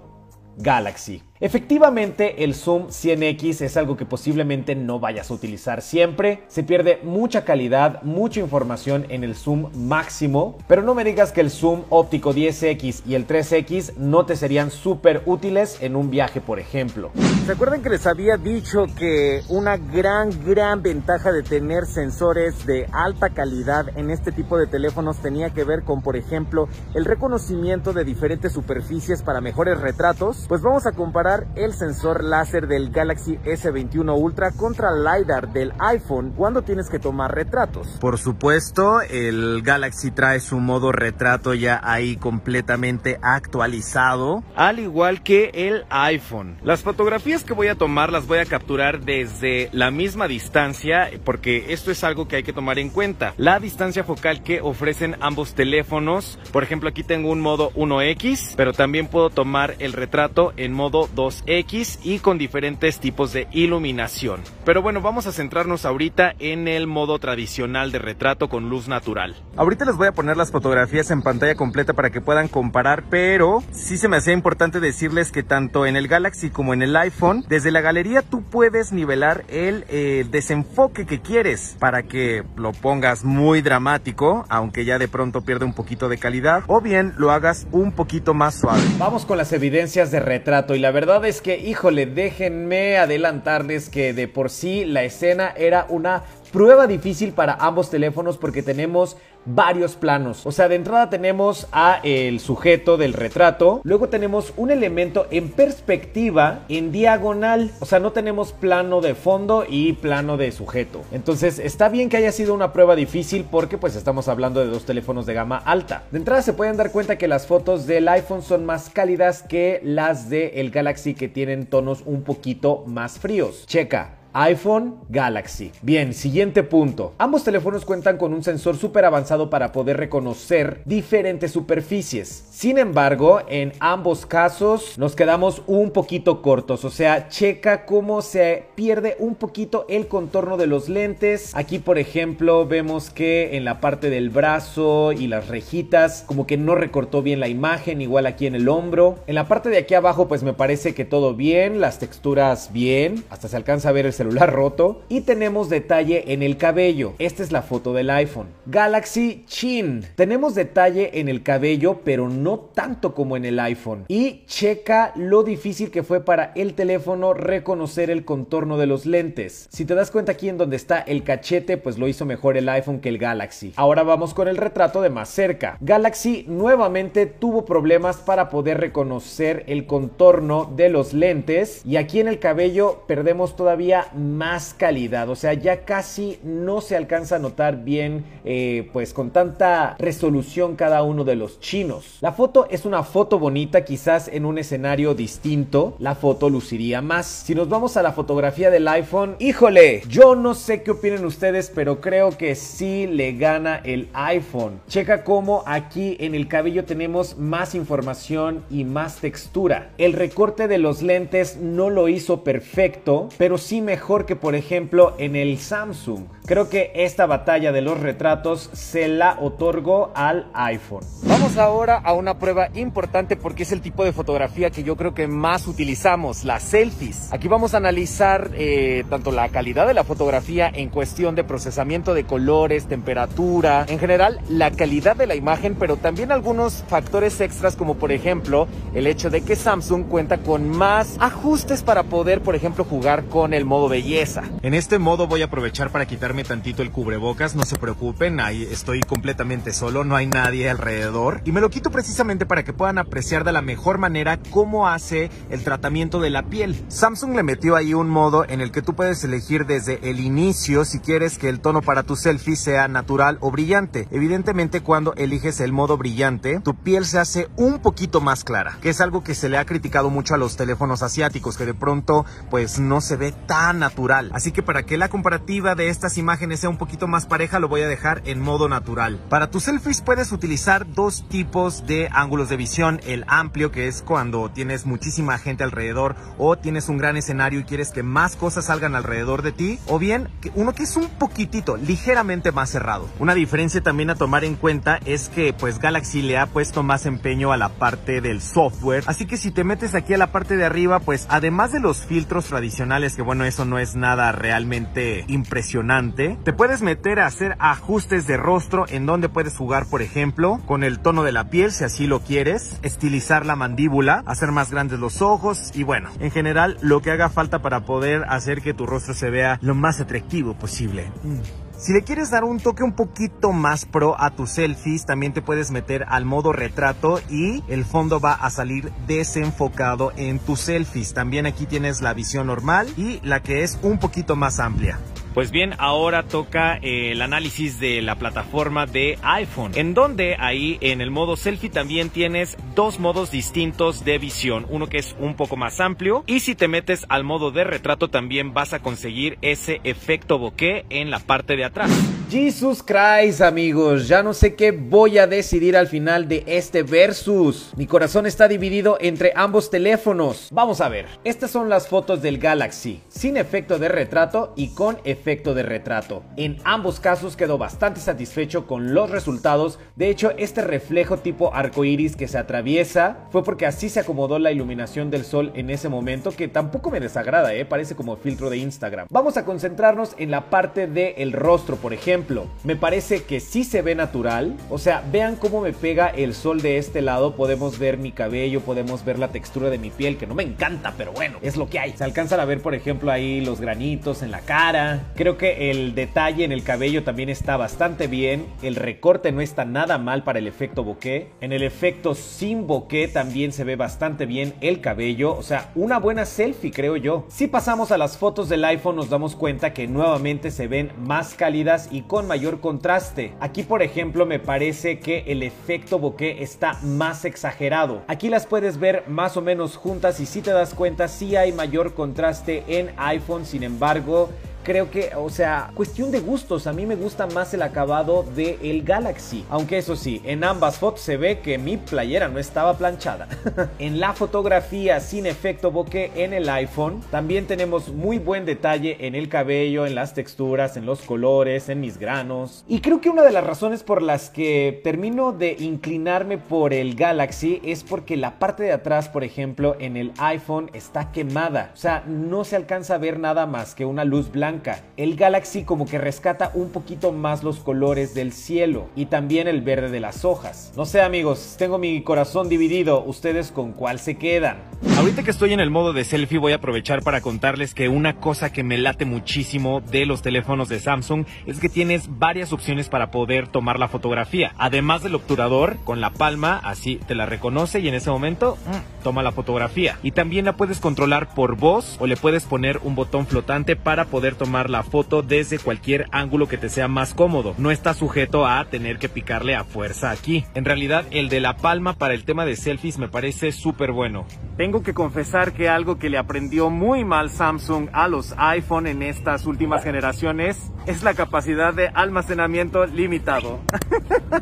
Galaxy. 0.57 1.21
Efectivamente, 1.43 2.45
el 2.45 2.55
zoom 2.55 2.87
100x 2.87 3.59
es 3.63 3.75
algo 3.75 3.97
que 3.97 4.05
posiblemente 4.05 4.75
no 4.75 5.01
vayas 5.01 5.29
a 5.29 5.33
utilizar 5.33 5.81
siempre. 5.81 6.43
Se 6.47 6.63
pierde 6.63 7.01
mucha 7.03 7.43
calidad, 7.43 8.01
mucha 8.03 8.39
información 8.39 9.05
en 9.09 9.25
el 9.25 9.35
zoom 9.35 9.69
máximo, 9.75 10.57
pero 10.69 10.83
no 10.83 10.95
me 10.95 11.03
digas 11.03 11.33
que 11.33 11.41
el 11.41 11.51
zoom 11.51 11.81
óptico 11.89 12.33
10x 12.33 13.01
y 13.05 13.15
el 13.15 13.27
3x 13.27 13.97
no 13.97 14.25
te 14.25 14.37
serían 14.37 14.71
súper 14.71 15.21
útiles 15.25 15.79
en 15.81 15.97
un 15.97 16.09
viaje, 16.09 16.39
por 16.39 16.61
ejemplo. 16.61 17.11
Recuerden 17.45 17.81
que 17.81 17.89
les 17.89 18.07
había 18.07 18.37
dicho 18.37 18.85
que 18.97 19.41
una 19.49 19.75
gran, 19.75 20.29
gran 20.45 20.81
ventaja 20.81 21.33
de 21.33 21.43
tener 21.43 21.87
sensores 21.87 22.65
de 22.65 22.87
alta 22.93 23.31
calidad 23.31 23.89
en 23.97 24.11
este 24.11 24.31
tipo 24.31 24.57
de 24.57 24.67
teléfonos 24.67 25.17
tenía 25.17 25.49
que 25.49 25.65
ver 25.65 25.83
con, 25.83 26.01
por 26.01 26.15
ejemplo, 26.15 26.69
el 26.93 27.03
reconocimiento 27.03 27.91
de 27.91 28.05
diferentes 28.05 28.53
superficies 28.53 29.21
para 29.21 29.41
mejores 29.41 29.81
retratos. 29.81 30.45
Pues 30.47 30.61
vamos 30.61 30.85
a 30.85 30.93
comparar 30.93 31.32
el 31.55 31.73
sensor 31.73 32.23
láser 32.23 32.67
del 32.67 32.91
Galaxy 32.91 33.37
S21 33.37 34.15
Ultra 34.15 34.51
contra 34.51 34.89
el 34.89 35.03
LiDAR 35.03 35.51
del 35.51 35.73
iPhone 35.79 36.33
cuando 36.35 36.61
tienes 36.61 36.89
que 36.89 36.99
tomar 36.99 37.33
retratos. 37.33 37.87
Por 37.99 38.19
supuesto, 38.19 39.01
el 39.01 39.61
Galaxy 39.63 40.11
trae 40.11 40.39
su 40.39 40.59
modo 40.59 40.91
retrato 40.91 41.53
ya 41.53 41.81
ahí 41.83 42.17
completamente 42.17 43.19
actualizado, 43.21 44.43
al 44.55 44.79
igual 44.79 45.23
que 45.23 45.49
el 45.53 45.85
iPhone. 45.89 46.57
Las 46.63 46.83
fotografías 46.83 47.43
que 47.43 47.53
voy 47.53 47.67
a 47.67 47.75
tomar 47.75 48.11
las 48.11 48.27
voy 48.27 48.39
a 48.39 48.45
capturar 48.45 49.01
desde 49.01 49.69
la 49.71 49.89
misma 49.89 50.27
distancia 50.27 51.09
porque 51.25 51.73
esto 51.73 51.89
es 51.89 52.03
algo 52.03 52.27
que 52.27 52.35
hay 52.35 52.43
que 52.43 52.53
tomar 52.53 52.77
en 52.77 52.89
cuenta. 52.89 53.33
La 53.37 53.59
distancia 53.59 54.03
focal 54.03 54.43
que 54.43 54.61
ofrecen 54.61 55.15
ambos 55.19 55.55
teléfonos, 55.55 56.37
por 56.51 56.63
ejemplo 56.63 56.89
aquí 56.89 57.03
tengo 57.03 57.31
un 57.31 57.41
modo 57.41 57.71
1X, 57.71 58.53
pero 58.55 58.73
también 58.73 59.07
puedo 59.07 59.29
tomar 59.29 59.75
el 59.79 59.93
retrato 59.93 60.53
en 60.57 60.73
modo 60.73 61.09
2 61.15 61.22
2X 61.23 61.99
y 62.03 62.19
con 62.19 62.37
diferentes 62.37 62.99
tipos 62.99 63.31
de 63.31 63.47
iluminación. 63.51 64.41
Pero 64.65 64.81
bueno, 64.81 65.01
vamos 65.01 65.25
a 65.27 65.31
centrarnos 65.31 65.85
ahorita 65.85 66.33
en 66.39 66.67
el 66.67 66.87
modo 66.87 67.19
tradicional 67.19 67.91
de 67.91 67.99
retrato 67.99 68.49
con 68.49 68.69
luz 68.69 68.87
natural. 68.87 69.35
Ahorita 69.55 69.85
les 69.85 69.95
voy 69.95 70.07
a 70.07 70.11
poner 70.11 70.35
las 70.35 70.51
fotografías 70.51 71.11
en 71.11 71.21
pantalla 71.21 71.55
completa 71.55 71.93
para 71.93 72.09
que 72.09 72.21
puedan 72.21 72.47
comparar, 72.47 73.03
pero 73.09 73.63
sí 73.71 73.97
se 73.97 74.07
me 74.07 74.17
hacía 74.17 74.33
importante 74.33 74.79
decirles 74.79 75.31
que 75.31 75.43
tanto 75.43 75.85
en 75.85 75.95
el 75.95 76.07
Galaxy 76.07 76.49
como 76.49 76.73
en 76.73 76.81
el 76.81 76.95
iPhone, 76.95 77.45
desde 77.47 77.71
la 77.71 77.81
galería 77.81 78.21
tú 78.21 78.43
puedes 78.43 78.91
nivelar 78.91 79.45
el 79.47 79.85
eh, 79.89 80.25
desenfoque 80.29 81.05
que 81.05 81.21
quieres 81.21 81.77
para 81.79 82.03
que 82.03 82.43
lo 82.55 82.71
pongas 82.71 83.23
muy 83.23 83.61
dramático, 83.61 84.45
aunque 84.49 84.85
ya 84.85 84.97
de 84.97 85.07
pronto 85.07 85.41
pierde 85.41 85.65
un 85.65 85.73
poquito 85.73 86.09
de 86.09 86.17
calidad, 86.17 86.63
o 86.67 86.81
bien 86.81 87.13
lo 87.17 87.31
hagas 87.31 87.67
un 87.71 87.91
poquito 87.91 88.33
más 88.33 88.55
suave. 88.55 88.81
Vamos 88.97 89.25
con 89.25 89.37
las 89.37 89.53
evidencias 89.53 90.11
de 90.11 90.19
retrato 90.19 90.75
y 90.75 90.79
la 90.79 90.91
verdad 90.91 91.02
es 91.03 91.41
que, 91.41 91.57
híjole, 91.57 92.05
déjenme 92.05 92.97
adelantarles 92.97 93.89
que 93.89 94.13
de 94.13 94.29
por 94.29 94.49
sí 94.49 94.85
la 94.85 95.03
escena 95.03 95.53
era 95.57 95.85
una 95.89 96.23
prueba 96.53 96.87
difícil 96.87 97.33
para 97.33 97.55
ambos 97.55 97.89
teléfonos 97.89 98.37
porque 98.37 98.63
tenemos 98.63 99.17
varios 99.45 99.95
planos. 99.95 100.45
O 100.45 100.51
sea, 100.51 100.67
de 100.67 100.75
entrada 100.75 101.09
tenemos 101.09 101.67
a 101.71 101.99
el 102.03 102.39
sujeto 102.39 102.97
del 102.97 103.13
retrato, 103.13 103.81
luego 103.83 104.09
tenemos 104.09 104.53
un 104.57 104.71
elemento 104.71 105.27
en 105.31 105.49
perspectiva 105.49 106.61
en 106.69 106.91
diagonal, 106.91 107.71
o 107.79 107.85
sea, 107.85 107.99
no 107.99 108.11
tenemos 108.11 108.53
plano 108.53 109.01
de 109.01 109.15
fondo 109.15 109.65
y 109.67 109.93
plano 109.93 110.37
de 110.37 110.51
sujeto. 110.51 111.01
Entonces, 111.11 111.59
está 111.59 111.89
bien 111.89 112.09
que 112.09 112.17
haya 112.17 112.31
sido 112.31 112.53
una 112.53 112.73
prueba 112.73 112.95
difícil 112.95 113.45
porque 113.49 113.77
pues 113.77 113.95
estamos 113.95 114.27
hablando 114.27 114.59
de 114.59 114.67
dos 114.67 114.85
teléfonos 114.85 115.25
de 115.25 115.33
gama 115.33 115.57
alta. 115.57 116.03
De 116.11 116.19
entrada 116.19 116.41
se 116.41 116.53
pueden 116.53 116.77
dar 116.77 116.91
cuenta 116.91 117.17
que 117.17 117.27
las 117.27 117.47
fotos 117.47 117.87
del 117.87 118.07
iPhone 118.07 118.41
son 118.41 118.65
más 118.65 118.89
cálidas 118.89 119.43
que 119.43 119.81
las 119.83 120.29
del 120.29 120.71
Galaxy 120.71 121.13
que 121.13 121.27
tienen 121.27 121.65
tonos 121.65 122.03
un 122.05 122.23
poquito 122.23 122.83
más 122.87 123.19
fríos. 123.19 123.65
Checa, 123.67 124.22
iPhone, 124.33 124.95
Galaxy. 125.09 125.71
Bien, 125.81 126.13
siguiente 126.13 126.63
punto. 126.63 127.13
Ambos 127.17 127.43
teléfonos 127.43 127.85
cuentan 127.85 128.17
con 128.17 128.33
un 128.33 128.43
sensor 128.43 128.77
súper 128.77 129.05
avanzado 129.05 129.49
para 129.49 129.71
poder 129.71 129.97
reconocer 129.97 130.81
diferentes 130.85 131.51
superficies. 131.51 132.47
Sin 132.51 132.77
embargo, 132.77 133.41
en 133.47 133.73
ambos 133.79 134.25
casos 134.25 134.97
nos 134.97 135.15
quedamos 135.15 135.61
un 135.67 135.91
poquito 135.91 136.41
cortos, 136.41 136.85
o 136.85 136.89
sea, 136.89 137.29
checa 137.29 137.85
cómo 137.85 138.21
se 138.21 138.65
pierde 138.75 139.15
un 139.19 139.35
poquito 139.35 139.85
el 139.89 140.07
contorno 140.07 140.57
de 140.57 140.67
los 140.67 140.89
lentes. 140.89 141.51
Aquí, 141.55 141.79
por 141.79 141.97
ejemplo, 141.97 142.67
vemos 142.67 143.09
que 143.09 143.55
en 143.55 143.65
la 143.65 143.79
parte 143.79 144.09
del 144.09 144.29
brazo 144.29 145.11
y 145.11 145.27
las 145.27 145.47
rejitas 145.47 146.23
como 146.25 146.47
que 146.47 146.57
no 146.57 146.75
recortó 146.75 147.21
bien 147.21 147.39
la 147.39 147.47
imagen, 147.47 148.01
igual 148.01 148.25
aquí 148.25 148.47
en 148.47 148.55
el 148.55 148.69
hombro. 148.69 149.19
En 149.27 149.35
la 149.35 149.47
parte 149.47 149.69
de 149.69 149.77
aquí 149.77 149.93
abajo 149.93 150.27
pues 150.27 150.43
me 150.43 150.53
parece 150.53 150.93
que 150.93 151.05
todo 151.05 151.33
bien, 151.33 151.81
las 151.81 151.99
texturas 151.99 152.71
bien, 152.73 153.23
hasta 153.29 153.47
se 153.47 153.55
alcanza 153.55 153.89
a 153.89 153.93
ver 153.93 154.05
el 154.05 154.13
celular 154.23 154.53
roto 154.53 155.01
y 155.09 155.21
tenemos 155.21 155.69
detalle 155.69 156.31
en 156.31 156.43
el 156.43 156.55
cabello. 156.55 157.13
Esta 157.19 157.43
es 157.43 157.51
la 157.51 157.61
foto 157.61 157.93
del 157.93 158.09
iPhone. 158.09 158.47
Galaxy 158.65 159.43
Chin. 159.47 160.05
Tenemos 160.15 160.55
detalle 160.55 161.19
en 161.19 161.27
el 161.27 161.43
cabello, 161.43 161.99
pero 162.05 162.29
no 162.29 162.57
tanto 162.59 163.13
como 163.13 163.35
en 163.35 163.43
el 163.43 163.59
iPhone. 163.59 164.05
Y 164.07 164.45
checa 164.45 165.11
lo 165.17 165.43
difícil 165.43 165.91
que 165.91 166.03
fue 166.03 166.23
para 166.23 166.53
el 166.55 166.73
teléfono 166.73 167.33
reconocer 167.33 168.09
el 168.09 168.23
contorno 168.23 168.77
de 168.77 168.87
los 168.87 169.05
lentes. 169.05 169.67
Si 169.69 169.83
te 169.83 169.93
das 169.93 170.09
cuenta 170.09 170.31
aquí 170.31 170.47
en 170.47 170.57
donde 170.57 170.77
está 170.77 170.99
el 170.99 171.23
cachete, 171.23 171.75
pues 171.75 171.97
lo 171.97 172.07
hizo 172.07 172.25
mejor 172.25 172.55
el 172.55 172.69
iPhone 172.69 173.01
que 173.01 173.09
el 173.09 173.17
Galaxy. 173.17 173.73
Ahora 173.75 174.03
vamos 174.03 174.33
con 174.33 174.47
el 174.47 174.55
retrato 174.55 175.01
de 175.01 175.09
más 175.09 175.27
cerca. 175.27 175.77
Galaxy 175.81 176.45
nuevamente 176.47 177.25
tuvo 177.25 177.65
problemas 177.65 178.17
para 178.17 178.49
poder 178.49 178.79
reconocer 178.79 179.65
el 179.67 179.85
contorno 179.85 180.71
de 180.73 180.87
los 180.87 181.13
lentes 181.13 181.81
y 181.85 181.97
aquí 181.97 182.21
en 182.21 182.29
el 182.29 182.39
cabello 182.39 183.03
perdemos 183.05 183.57
todavía 183.57 184.07
más 184.15 184.73
calidad, 184.73 185.29
o 185.29 185.35
sea, 185.35 185.53
ya 185.53 185.85
casi 185.85 186.39
no 186.43 186.81
se 186.81 186.95
alcanza 186.95 187.37
a 187.37 187.39
notar 187.39 187.83
bien, 187.83 188.25
eh, 188.45 188.89
pues 188.93 189.13
con 189.13 189.31
tanta 189.31 189.95
resolución 189.99 190.75
cada 190.75 191.03
uno 191.03 191.23
de 191.23 191.35
los 191.35 191.59
chinos. 191.59 192.17
La 192.21 192.33
foto 192.33 192.67
es 192.69 192.85
una 192.85 193.03
foto 193.03 193.39
bonita, 193.39 193.85
quizás 193.85 194.27
en 194.27 194.45
un 194.45 194.57
escenario 194.57 195.13
distinto, 195.15 195.95
la 195.99 196.15
foto 196.15 196.49
luciría 196.49 197.01
más. 197.01 197.25
Si 197.25 197.55
nos 197.55 197.69
vamos 197.69 197.97
a 197.97 198.03
la 198.03 198.13
fotografía 198.13 198.69
del 198.69 198.87
iPhone, 198.87 199.35
híjole, 199.39 200.03
yo 200.07 200.35
no 200.35 200.53
sé 200.53 200.83
qué 200.83 200.91
opinen 200.91 201.25
ustedes, 201.25 201.71
pero 201.73 202.01
creo 202.01 202.37
que 202.37 202.55
sí 202.55 203.07
le 203.07 203.33
gana 203.33 203.81
el 203.83 204.09
iPhone. 204.13 204.81
Checa 204.87 205.23
cómo 205.23 205.63
aquí 205.65 206.17
en 206.19 206.35
el 206.35 206.47
cabello 206.47 206.85
tenemos 206.85 207.37
más 207.37 207.75
información 207.75 208.63
y 208.69 208.83
más 208.83 209.17
textura. 209.17 209.91
El 209.97 210.13
recorte 210.13 210.67
de 210.67 210.77
los 210.77 211.01
lentes 211.01 211.57
no 211.57 211.89
lo 211.89 212.07
hizo 212.07 212.43
perfecto, 212.43 213.29
pero 213.37 213.57
sí 213.57 213.81
mejor 213.81 214.02
mejor 214.03 214.25
que 214.25 214.35
por 214.35 214.53
ejemplo 214.53 215.15
en 215.17 215.37
el 215.37 215.57
Samsung. 215.59 216.25
Creo 216.45 216.67
que 216.67 216.91
esta 216.93 217.25
batalla 217.25 217.71
de 217.71 217.81
los 217.81 218.01
retratos 218.01 218.69
se 218.73 219.07
la 219.07 219.37
otorgó 219.39 220.11
al 220.13 220.47
iPhone. 220.53 221.05
Vamos 221.33 221.57
ahora 221.57 221.99
a 222.03 222.13
una 222.13 222.37
prueba 222.37 222.69
importante 222.75 223.35
porque 223.35 223.63
es 223.63 223.71
el 223.71 223.81
tipo 223.81 224.05
de 224.05 224.13
fotografía 224.13 224.69
que 224.69 224.83
yo 224.83 224.95
creo 224.95 225.15
que 225.15 225.27
más 225.27 225.65
utilizamos, 225.65 226.43
las 226.43 226.61
selfies. 226.61 227.33
Aquí 227.33 227.47
vamos 227.47 227.73
a 227.73 227.77
analizar 227.77 228.51
eh, 228.53 229.03
tanto 229.09 229.31
la 229.31 229.49
calidad 229.49 229.87
de 229.87 229.95
la 229.95 230.03
fotografía 230.03 230.69
en 230.71 230.89
cuestión 230.89 231.33
de 231.33 231.43
procesamiento 231.43 232.13
de 232.13 232.25
colores, 232.25 232.85
temperatura, 232.85 233.83
en 233.89 233.97
general 233.97 234.41
la 234.47 234.69
calidad 234.69 235.15
de 235.15 235.25
la 235.25 235.33
imagen, 235.33 235.73
pero 235.73 235.97
también 235.97 236.31
algunos 236.31 236.83
factores 236.87 237.41
extras 237.41 237.75
como 237.75 237.95
por 237.95 238.11
ejemplo 238.11 238.67
el 238.93 239.07
hecho 239.07 239.31
de 239.31 239.41
que 239.41 239.55
Samsung 239.55 240.05
cuenta 240.05 240.37
con 240.37 240.69
más 240.69 241.17
ajustes 241.19 241.81
para 241.81 242.03
poder 242.03 242.41
por 242.41 242.53
ejemplo 242.53 242.83
jugar 242.83 243.25
con 243.25 243.55
el 243.55 243.65
modo 243.65 243.89
belleza. 243.89 244.43
En 244.61 244.75
este 244.75 244.99
modo 244.99 245.25
voy 245.25 245.41
a 245.41 245.45
aprovechar 245.45 245.89
para 245.89 246.05
quitarme 246.05 246.43
tantito 246.43 246.83
el 246.83 246.91
cubrebocas, 246.91 247.55
no 247.55 247.63
se 247.63 247.77
preocupen, 247.77 248.39
ahí 248.39 248.67
estoy 248.71 249.01
completamente 249.01 249.73
solo, 249.73 250.03
no 250.03 250.15
hay 250.15 250.27
nadie 250.27 250.69
alrededor. 250.69 251.22
Y 251.45 251.51
me 251.53 251.61
lo 251.61 251.69
quito 251.69 251.89
precisamente 251.89 252.45
para 252.45 252.63
que 252.63 252.73
puedan 252.73 252.97
apreciar 252.97 253.45
de 253.45 253.53
la 253.53 253.61
mejor 253.61 253.97
manera 253.97 254.39
cómo 254.49 254.89
hace 254.89 255.31
el 255.49 255.63
tratamiento 255.63 256.19
de 256.19 256.29
la 256.29 256.43
piel. 256.43 256.83
Samsung 256.89 257.35
le 257.35 257.43
metió 257.43 257.77
ahí 257.77 257.93
un 257.93 258.09
modo 258.09 258.43
en 258.47 258.59
el 258.59 258.71
que 258.71 258.81
tú 258.81 258.93
puedes 258.93 259.23
elegir 259.23 259.65
desde 259.65 260.09
el 260.09 260.19
inicio 260.19 260.83
si 260.83 260.99
quieres 260.99 261.37
que 261.37 261.47
el 261.47 261.61
tono 261.61 261.81
para 261.81 262.03
tu 262.03 262.17
selfie 262.17 262.57
sea 262.57 262.89
natural 262.89 263.37
o 263.39 263.51
brillante. 263.51 264.07
Evidentemente 264.11 264.81
cuando 264.81 265.13
eliges 265.15 265.61
el 265.61 265.71
modo 265.71 265.97
brillante, 265.97 266.59
tu 266.59 266.75
piel 266.75 267.05
se 267.05 267.19
hace 267.19 267.47
un 267.55 267.79
poquito 267.79 268.19
más 268.19 268.43
clara, 268.43 268.77
que 268.81 268.89
es 268.89 268.99
algo 268.99 269.23
que 269.23 269.33
se 269.33 269.47
le 269.47 269.57
ha 269.57 269.65
criticado 269.65 270.09
mucho 270.09 270.35
a 270.35 270.37
los 270.37 270.57
teléfonos 270.57 271.03
asiáticos, 271.03 271.57
que 271.57 271.65
de 271.65 271.73
pronto 271.73 272.25
pues 272.49 272.79
no 272.79 272.99
se 272.99 273.15
ve 273.15 273.31
tan 273.31 273.79
natural. 273.79 274.29
Así 274.33 274.51
que 274.51 274.61
para 274.61 274.83
que 274.83 274.97
la 274.97 275.07
comparativa 275.07 275.75
de 275.75 275.87
estas 275.87 276.17
imágenes 276.17 276.59
sea 276.59 276.69
un 276.69 276.77
poquito 276.77 277.07
más 277.07 277.25
pareja, 277.25 277.59
lo 277.59 277.69
voy 277.69 277.81
a 277.81 277.87
dejar 277.87 278.21
en 278.25 278.41
modo 278.41 278.67
natural. 278.67 279.21
Para 279.29 279.49
tus 279.49 279.63
selfies 279.63 280.01
puedes 280.01 280.31
utilizar 280.33 280.91
dos 280.91 281.12
tipos 281.21 281.85
de 281.85 282.09
ángulos 282.11 282.49
de 282.49 282.57
visión. 282.57 282.99
El 283.05 283.23
amplio, 283.27 283.71
que 283.71 283.87
es 283.87 284.01
cuando 284.01 284.49
tienes 284.49 284.85
muchísima 284.85 285.37
gente 285.37 285.63
alrededor 285.63 286.15
o 286.37 286.57
tienes 286.57 286.89
un 286.89 286.97
gran 286.97 287.17
escenario 287.17 287.59
y 287.59 287.63
quieres 287.63 287.91
que 287.91 288.03
más 288.03 288.35
cosas 288.35 288.65
salgan 288.65 288.95
alrededor 288.95 289.43
de 289.43 289.51
ti. 289.51 289.79
O 289.87 289.99
bien 289.99 290.29
uno 290.55 290.73
que 290.73 290.83
es 290.83 290.97
un 290.97 291.09
poquitito, 291.09 291.77
ligeramente 291.77 292.51
más 292.51 292.69
cerrado. 292.69 293.07
Una 293.19 293.35
diferencia 293.35 293.81
también 293.81 294.09
a 294.09 294.15
tomar 294.15 294.43
en 294.43 294.55
cuenta 294.55 294.99
es 295.05 295.29
que 295.29 295.53
pues 295.53 295.79
Galaxy 295.79 296.21
le 296.21 296.37
ha 296.37 296.47
puesto 296.47 296.83
más 296.83 297.05
empeño 297.05 297.51
a 297.51 297.57
la 297.57 297.69
parte 297.69 298.21
del 298.21 298.41
software. 298.41 299.03
Así 299.05 299.25
que 299.25 299.37
si 299.37 299.51
te 299.51 299.63
metes 299.63 299.95
aquí 299.95 300.13
a 300.13 300.17
la 300.17 300.31
parte 300.31 300.57
de 300.57 300.65
arriba, 300.65 300.99
pues 300.99 301.27
además 301.29 301.71
de 301.71 301.79
los 301.79 301.97
filtros 302.05 302.45
tradicionales, 302.45 303.15
que 303.15 303.21
bueno, 303.21 303.45
eso 303.45 303.65
no 303.65 303.79
es 303.79 303.95
nada 303.95 304.31
realmente 304.31 305.25
impresionante. 305.27 306.37
Te 306.43 306.53
puedes 306.53 306.81
meter 306.81 307.19
a 307.19 307.27
hacer 307.27 307.55
ajustes 307.59 308.27
de 308.27 308.37
rostro 308.37 308.85
en 308.89 309.05
donde 309.05 309.29
puedes 309.29 309.55
jugar, 309.55 309.85
por 309.85 310.01
ejemplo, 310.01 310.61
con 310.65 310.83
el 310.83 310.99
tono 311.03 311.23
de 311.23 311.31
la 311.31 311.49
piel 311.49 311.71
si 311.71 311.83
así 311.83 312.07
lo 312.07 312.21
quieres, 312.21 312.79
estilizar 312.81 313.45
la 313.45 313.55
mandíbula, 313.55 314.23
hacer 314.25 314.51
más 314.51 314.71
grandes 314.71 314.99
los 314.99 315.21
ojos 315.21 315.71
y 315.75 315.83
bueno, 315.83 316.09
en 316.19 316.31
general 316.31 316.77
lo 316.81 317.01
que 317.01 317.11
haga 317.11 317.29
falta 317.29 317.61
para 317.61 317.81
poder 317.81 318.23
hacer 318.27 318.61
que 318.61 318.73
tu 318.73 318.85
rostro 318.85 319.13
se 319.13 319.29
vea 319.29 319.59
lo 319.61 319.75
más 319.75 319.99
atractivo 319.99 320.55
posible. 320.55 321.11
Mm. 321.23 321.63
Si 321.77 321.91
le 321.91 322.03
quieres 322.03 322.31
dar 322.31 322.45
un 322.45 322.59
toque 322.59 322.81
un 322.81 322.93
poquito 322.93 323.51
más 323.51 323.85
pro 323.85 324.15
a 324.17 324.29
tus 324.29 324.51
selfies, 324.51 325.05
también 325.05 325.33
te 325.33 325.41
puedes 325.41 325.69
meter 325.69 326.05
al 326.07 326.23
modo 326.23 326.53
retrato 326.53 327.19
y 327.29 327.61
el 327.67 327.83
fondo 327.83 328.21
va 328.21 328.33
a 328.33 328.49
salir 328.49 328.89
desenfocado 329.05 330.13
en 330.15 330.39
tus 330.39 330.61
selfies. 330.61 331.13
También 331.13 331.45
aquí 331.45 331.65
tienes 331.65 332.01
la 332.01 332.13
visión 332.13 332.47
normal 332.47 332.87
y 332.95 333.19
la 333.21 333.41
que 333.41 333.63
es 333.63 333.77
un 333.81 333.99
poquito 333.99 334.37
más 334.37 334.61
amplia. 334.61 334.97
Pues 335.33 335.49
bien, 335.49 335.73
ahora 335.79 336.21
toca 336.21 336.77
eh, 336.77 337.11
el 337.11 337.21
análisis 337.23 337.79
de 337.79 338.03
la 338.03 338.19
plataforma 338.19 338.85
de 338.85 339.17
iPhone, 339.23 339.71
en 339.73 339.95
donde 339.95 340.35
ahí 340.37 340.77
en 340.79 341.01
el 341.01 341.09
modo 341.09 341.37
selfie 341.37 341.71
también 341.71 342.11
tienes 342.11 342.55
dos 342.75 342.99
modos 342.99 343.31
distintos 343.31 344.05
de 344.05 344.19
visión, 344.19 344.67
uno 344.69 344.87
que 344.87 344.99
es 344.99 345.15
un 345.19 345.35
poco 345.35 345.55
más 345.55 345.79
amplio 345.79 346.23
y 346.27 346.41
si 346.41 346.53
te 346.53 346.67
metes 346.67 347.07
al 347.09 347.23
modo 347.23 347.49
de 347.49 347.63
retrato 347.63 348.09
también 348.11 348.53
vas 348.53 348.73
a 348.73 348.79
conseguir 348.79 349.39
ese 349.41 349.81
efecto 349.83 350.37
bokeh 350.37 350.85
en 350.91 351.09
la 351.09 351.17
parte 351.17 351.55
de 351.55 351.65
atrás. 351.65 351.89
Jesus 352.29 352.83
Christ, 352.83 353.41
amigos, 353.41 354.07
ya 354.07 354.21
no 354.21 354.33
sé 354.33 354.55
qué 354.55 354.71
voy 354.71 355.17
a 355.17 355.25
decidir 355.25 355.75
al 355.75 355.87
final 355.87 356.27
de 356.27 356.43
este 356.45 356.83
versus. 356.83 357.71
Mi 357.75 357.87
corazón 357.87 358.25
está 358.25 358.47
dividido 358.47 358.97
entre 359.01 359.33
ambos 359.35 359.69
teléfonos. 359.69 360.49
Vamos 360.51 360.81
a 360.81 360.89
ver. 360.89 361.07
Estas 361.23 361.51
son 361.51 361.69
las 361.69 361.87
fotos 361.87 362.21
del 362.21 362.39
Galaxy, 362.39 363.01
sin 363.07 363.37
efecto 363.37 363.77
de 363.77 363.87
retrato 363.87 364.53
y 364.55 364.73
con 364.73 364.97
efecto 365.03 365.22
de 365.23 365.63
retrato. 365.63 366.23
En 366.35 366.57
ambos 366.65 366.99
casos 366.99 367.37
quedo 367.37 367.57
bastante 367.57 368.01
satisfecho 368.01 368.67
con 368.67 368.93
los 368.93 369.09
resultados. 369.09 369.79
De 369.95 370.09
hecho, 370.09 370.31
este 370.37 370.61
reflejo 370.61 371.17
tipo 371.17 371.53
arcoiris 371.53 372.15
que 372.15 372.27
se 372.27 372.37
atraviesa 372.37 373.27
fue 373.29 373.43
porque 373.43 373.65
así 373.65 373.89
se 373.89 373.99
acomodó 373.99 374.39
la 374.39 374.51
iluminación 374.51 375.11
del 375.11 375.23
sol 375.23 375.51
en 375.53 375.69
ese 375.69 375.89
momento, 375.89 376.31
que 376.31 376.47
tampoco 376.47 376.89
me 376.89 376.99
desagrada, 376.99 377.53
¿eh? 377.53 377.65
parece 377.65 377.95
como 377.95 378.15
filtro 378.15 378.49
de 378.49 378.57
Instagram. 378.57 379.07
Vamos 379.11 379.37
a 379.37 379.45
concentrarnos 379.45 380.15
en 380.17 380.31
la 380.31 380.49
parte 380.49 380.87
del 380.87 381.31
rostro, 381.31 381.75
por 381.75 381.93
ejemplo 381.93 382.47
me 382.63 382.75
parece 382.75 383.23
que 383.23 383.39
sí 383.39 383.63
se 383.63 383.81
ve 383.81 383.95
natural. 383.95 384.55
O 384.69 384.77
sea, 384.77 385.03
vean 385.11 385.35
cómo 385.35 385.61
me 385.61 385.73
pega 385.73 386.07
el 386.07 386.33
sol 386.33 386.61
de 386.61 386.77
este 386.77 387.01
lado. 387.01 387.35
Podemos 387.35 387.79
ver 387.79 387.97
mi 387.97 388.11
cabello, 388.11 388.61
podemos 388.61 389.03
ver 389.05 389.19
la 389.19 389.29
textura 389.29 389.69
de 389.69 389.77
mi 389.77 389.89
piel, 389.89 390.17
que 390.17 390.27
no 390.27 390.35
me 390.35 390.43
encanta, 390.43 390.93
pero 390.97 391.11
bueno, 391.11 391.37
es 391.41 391.57
lo 391.57 391.69
que 391.69 391.79
hay. 391.79 391.93
Se 391.93 392.03
alcanzan 392.03 392.39
a 392.39 392.45
ver, 392.45 392.61
por 392.61 392.75
ejemplo, 392.75 393.11
ahí 393.11 393.41
los 393.41 393.59
granitos 393.59 394.21
en 394.21 394.31
la 394.31 394.39
cara. 394.39 395.01
Creo 395.15 395.37
que 395.37 395.71
el 395.71 395.95
detalle 395.95 396.45
en 396.45 396.51
el 396.51 396.63
cabello 396.63 397.03
también 397.03 397.29
está 397.29 397.57
bastante 397.57 398.07
bien. 398.07 398.47
El 398.61 398.75
recorte 398.75 399.31
no 399.31 399.41
está 399.41 399.65
nada 399.65 399.82
mal 399.85 400.23
para 400.23 400.39
el 400.39 400.47
efecto 400.47 400.83
bokeh. 400.83 401.31
En 401.41 401.51
el 401.51 401.63
efecto 401.63 402.15
sin 402.15 402.65
bokeh 402.65 403.07
también 403.07 403.51
se 403.51 403.63
ve 403.63 403.75
bastante 403.75 404.25
bien 404.25 404.53
el 404.61 404.81
cabello. 404.81 405.35
O 405.35 405.43
sea, 405.43 405.71
una 405.75 405.99
buena 405.99 406.25
selfie, 406.25 406.71
creo 406.71 406.95
yo. 406.97 407.25
Si 407.27 407.47
pasamos 407.47 407.91
a 407.91 407.97
las 407.97 408.17
fotos 408.17 408.49
del 408.49 408.65
iPhone, 408.65 408.95
nos 408.95 409.09
damos 409.09 409.35
cuenta 409.35 409.73
que 409.73 409.87
nuevamente 409.87 410.51
se 410.51 410.67
ven 410.67 410.91
más 410.97 411.33
cálidas 411.35 411.89
y 411.91 412.01
con 412.01 412.27
mayor 412.27 412.59
contraste. 412.59 413.33
Aquí 413.39 413.63
por 413.63 413.81
ejemplo 413.81 414.25
me 414.25 414.39
parece 414.39 414.99
que 414.99 415.25
el 415.27 415.43
efecto 415.43 415.99
bokeh 415.99 416.41
está 416.41 416.79
más 416.81 417.25
exagerado. 417.25 418.03
Aquí 418.07 418.29
las 418.29 418.47
puedes 418.47 418.79
ver 418.79 419.03
más 419.07 419.37
o 419.37 419.41
menos 419.41 419.75
juntas 419.75 420.19
y 420.19 420.25
si 420.25 420.41
te 420.41 420.51
das 420.51 420.73
cuenta 420.73 421.07
si 421.07 421.35
hay 421.35 421.51
mayor 421.51 421.93
contraste 421.93 422.63
en 422.67 422.91
iPhone, 422.97 423.45
sin 423.45 423.63
embargo 423.63 424.29
creo 424.63 424.89
que, 424.89 425.11
o 425.15 425.29
sea, 425.29 425.71
cuestión 425.73 426.11
de 426.11 426.19
gustos. 426.19 426.67
A 426.67 426.73
mí 426.73 426.85
me 426.85 426.95
gusta 426.95 427.27
más 427.27 427.53
el 427.53 427.61
acabado 427.61 428.23
del 428.35 428.57
el 428.61 428.83
Galaxy. 428.83 429.45
Aunque 429.49 429.77
eso 429.77 429.95
sí, 429.95 430.21
en 430.23 430.43
ambas 430.43 430.77
fotos 430.77 431.01
se 431.01 431.17
ve 431.17 431.39
que 431.39 431.57
mi 431.57 431.77
playera 431.77 432.29
no 432.29 432.39
estaba 432.39 432.77
planchada. 432.77 433.27
en 433.79 433.99
la 433.99 434.13
fotografía 434.13 434.99
sin 434.99 435.25
efecto 435.25 435.71
bokeh 435.71 436.11
en 436.15 436.33
el 436.33 436.49
iPhone, 436.49 437.01
también 437.11 437.45
tenemos 437.45 437.89
muy 437.89 438.19
buen 438.19 438.45
detalle 438.45 439.05
en 439.05 439.15
el 439.15 439.29
cabello, 439.29 439.85
en 439.85 439.95
las 439.95 440.13
texturas, 440.13 440.77
en 440.77 440.85
los 440.85 441.01
colores, 441.01 441.69
en 441.69 441.81
mis 441.81 441.97
granos. 441.97 442.63
Y 442.67 442.79
creo 442.79 443.01
que 443.01 443.09
una 443.09 443.23
de 443.23 443.31
las 443.31 443.43
razones 443.43 443.83
por 443.83 444.01
las 444.01 444.29
que 444.29 444.81
termino 444.83 445.31
de 445.31 445.55
inclinarme 445.59 446.37
por 446.37 446.73
el 446.73 446.95
Galaxy 446.95 447.61
es 447.63 447.83
porque 447.83 448.17
la 448.17 448.39
parte 448.39 448.63
de 448.63 448.71
atrás, 448.71 449.09
por 449.09 449.23
ejemplo, 449.23 449.75
en 449.79 449.97
el 449.97 450.13
iPhone 450.17 450.69
está 450.73 451.11
quemada. 451.11 451.71
O 451.73 451.77
sea, 451.77 452.03
no 452.07 452.43
se 452.43 452.55
alcanza 452.55 452.95
a 452.95 452.99
ver 452.99 453.19
nada 453.19 453.45
más 453.45 453.75
que 453.75 453.85
una 453.85 454.05
luz 454.05 454.31
blanca 454.31 454.52
el 454.97 455.15
Galaxy 455.15 455.63
como 455.63 455.85
que 455.85 455.97
rescata 455.97 456.51
un 456.53 456.69
poquito 456.69 457.11
más 457.11 457.43
los 457.43 457.59
colores 457.59 458.13
del 458.13 458.31
cielo 458.33 458.89
y 458.95 459.05
también 459.05 459.47
el 459.47 459.61
verde 459.61 459.89
de 459.89 459.99
las 459.99 460.25
hojas. 460.25 460.71
No 460.75 460.85
sé 460.85 461.01
amigos, 461.01 461.55
tengo 461.57 461.77
mi 461.77 462.03
corazón 462.03 462.49
dividido, 462.49 463.03
¿ustedes 463.03 463.51
con 463.51 463.73
cuál 463.73 463.99
se 463.99 464.15
quedan? 464.15 464.57
Ahorita 464.97 465.23
que 465.23 465.31
estoy 465.31 465.53
en 465.53 465.59
el 465.59 465.69
modo 465.69 465.93
de 465.93 466.03
selfie 466.03 466.37
voy 466.37 466.51
a 466.51 466.57
aprovechar 466.57 467.01
para 467.01 467.21
contarles 467.21 467.73
que 467.73 467.89
una 467.89 468.17
cosa 468.17 468.51
que 468.51 468.63
me 468.63 468.77
late 468.77 469.05
muchísimo 469.05 469.81
de 469.81 470.05
los 470.05 470.21
teléfonos 470.21 470.69
de 470.69 470.79
Samsung 470.79 471.25
es 471.45 471.59
que 471.59 471.69
tienes 471.69 472.19
varias 472.19 472.53
opciones 472.53 472.89
para 472.89 473.09
poder 473.09 473.47
tomar 473.47 473.79
la 473.79 473.87
fotografía. 473.87 474.53
Además 474.57 475.03
del 475.03 475.15
obturador, 475.15 475.77
con 475.83 476.01
la 476.01 476.11
palma, 476.11 476.59
así 476.63 476.99
te 477.07 477.15
la 477.15 477.25
reconoce 477.25 477.79
y 477.79 477.87
en 477.87 477.95
ese 477.95 478.11
momento 478.11 478.57
mm, 478.67 479.03
toma 479.03 479.23
la 479.23 479.31
fotografía. 479.31 479.97
Y 480.03 480.11
también 480.11 480.45
la 480.45 480.55
puedes 480.55 480.79
controlar 480.79 481.33
por 481.33 481.57
voz 481.57 481.97
o 481.99 482.07
le 482.07 482.17
puedes 482.17 482.45
poner 482.45 482.79
un 482.83 482.95
botón 482.95 483.25
flotante 483.25 483.75
para 483.75 484.05
poder 484.05 484.35
tomar 484.35 484.42
la 484.51 484.83
foto 484.83 485.21
desde 485.21 485.59
cualquier 485.59 486.07
ángulo 486.11 486.47
que 486.47 486.57
te 486.57 486.69
sea 486.69 486.87
más 486.87 487.13
cómodo. 487.13 487.55
No 487.57 487.71
está 487.71 487.93
sujeto 487.93 488.45
a 488.45 488.63
tener 488.65 488.99
que 488.99 489.09
picarle 489.09 489.55
a 489.55 489.63
fuerza 489.63 490.11
aquí. 490.11 490.45
En 490.53 490.65
realidad 490.65 491.05
el 491.11 491.29
de 491.29 491.39
la 491.39 491.57
palma 491.57 491.93
para 491.93 492.13
el 492.13 492.23
tema 492.23 492.45
de 492.45 492.55
selfies 492.55 492.97
me 492.97 493.07
parece 493.07 493.51
súper 493.51 493.91
bueno. 493.91 494.25
Tengo 494.57 494.83
que 494.83 494.93
confesar 494.93 495.53
que 495.53 495.69
algo 495.69 495.97
que 495.97 496.09
le 496.09 496.17
aprendió 496.17 496.69
muy 496.69 497.03
mal 497.05 497.29
Samsung 497.29 497.89
a 497.93 498.07
los 498.07 498.33
iPhone 498.37 498.87
en 498.87 499.01
estas 499.01 499.45
últimas 499.45 499.83
generaciones 499.83 500.71
es 500.85 501.03
la 501.03 501.13
capacidad 501.13 501.73
de 501.73 501.87
almacenamiento 501.87 502.85
limitado. 502.85 503.59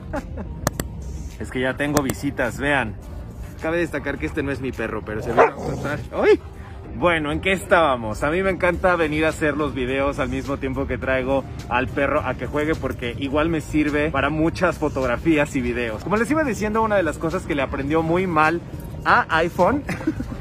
es 1.40 1.50
que 1.52 1.62
ya 1.62 1.76
tengo 1.76 2.02
visitas, 2.02 2.60
vean. 2.60 2.96
Cabe 3.62 3.78
destacar 3.78 4.18
que 4.18 4.26
este 4.26 4.42
no 4.42 4.52
es 4.52 4.60
mi 4.60 4.72
perro, 4.72 5.04
pero 5.06 5.22
se 5.22 5.32
ve 5.32 5.42
a 5.42 5.56
¡Ay! 6.24 6.40
Bueno, 6.96 7.32
¿en 7.32 7.42
qué 7.42 7.52
estábamos? 7.52 8.22
A 8.24 8.30
mí 8.30 8.44
me 8.44 8.52
encanta 8.52 8.96
venir 8.96 9.26
a 9.26 9.30
hacer 9.30 9.58
los 9.58 9.74
videos 9.74 10.20
al 10.20 10.30
mismo 10.30 10.58
tiempo 10.58 10.86
que 10.86 10.98
traigo 10.98 11.44
al 11.70 11.88
perro 11.88 12.22
a 12.22 12.36
que 12.36 12.46
juegue 12.46 12.76
porque 12.76 13.16
igual 13.18 13.50
me 13.50 13.62
sirve 13.62 14.12
para 14.12 14.30
muchas 14.30 14.78
fotografías 14.78 15.56
y 15.56 15.62
videos. 15.62 16.04
Como 16.04 16.18
les 16.18 16.30
iba 16.30 16.44
diciendo, 16.44 16.84
una 16.84 16.98
de 16.98 17.04
las 17.04 17.18
cosas 17.18 17.44
que 17.44 17.56
le 17.56 17.62
aprendió 17.64 18.04
muy 18.04 18.28
mal 18.28 18.62
a 19.04 19.26
iPhone 19.38 19.84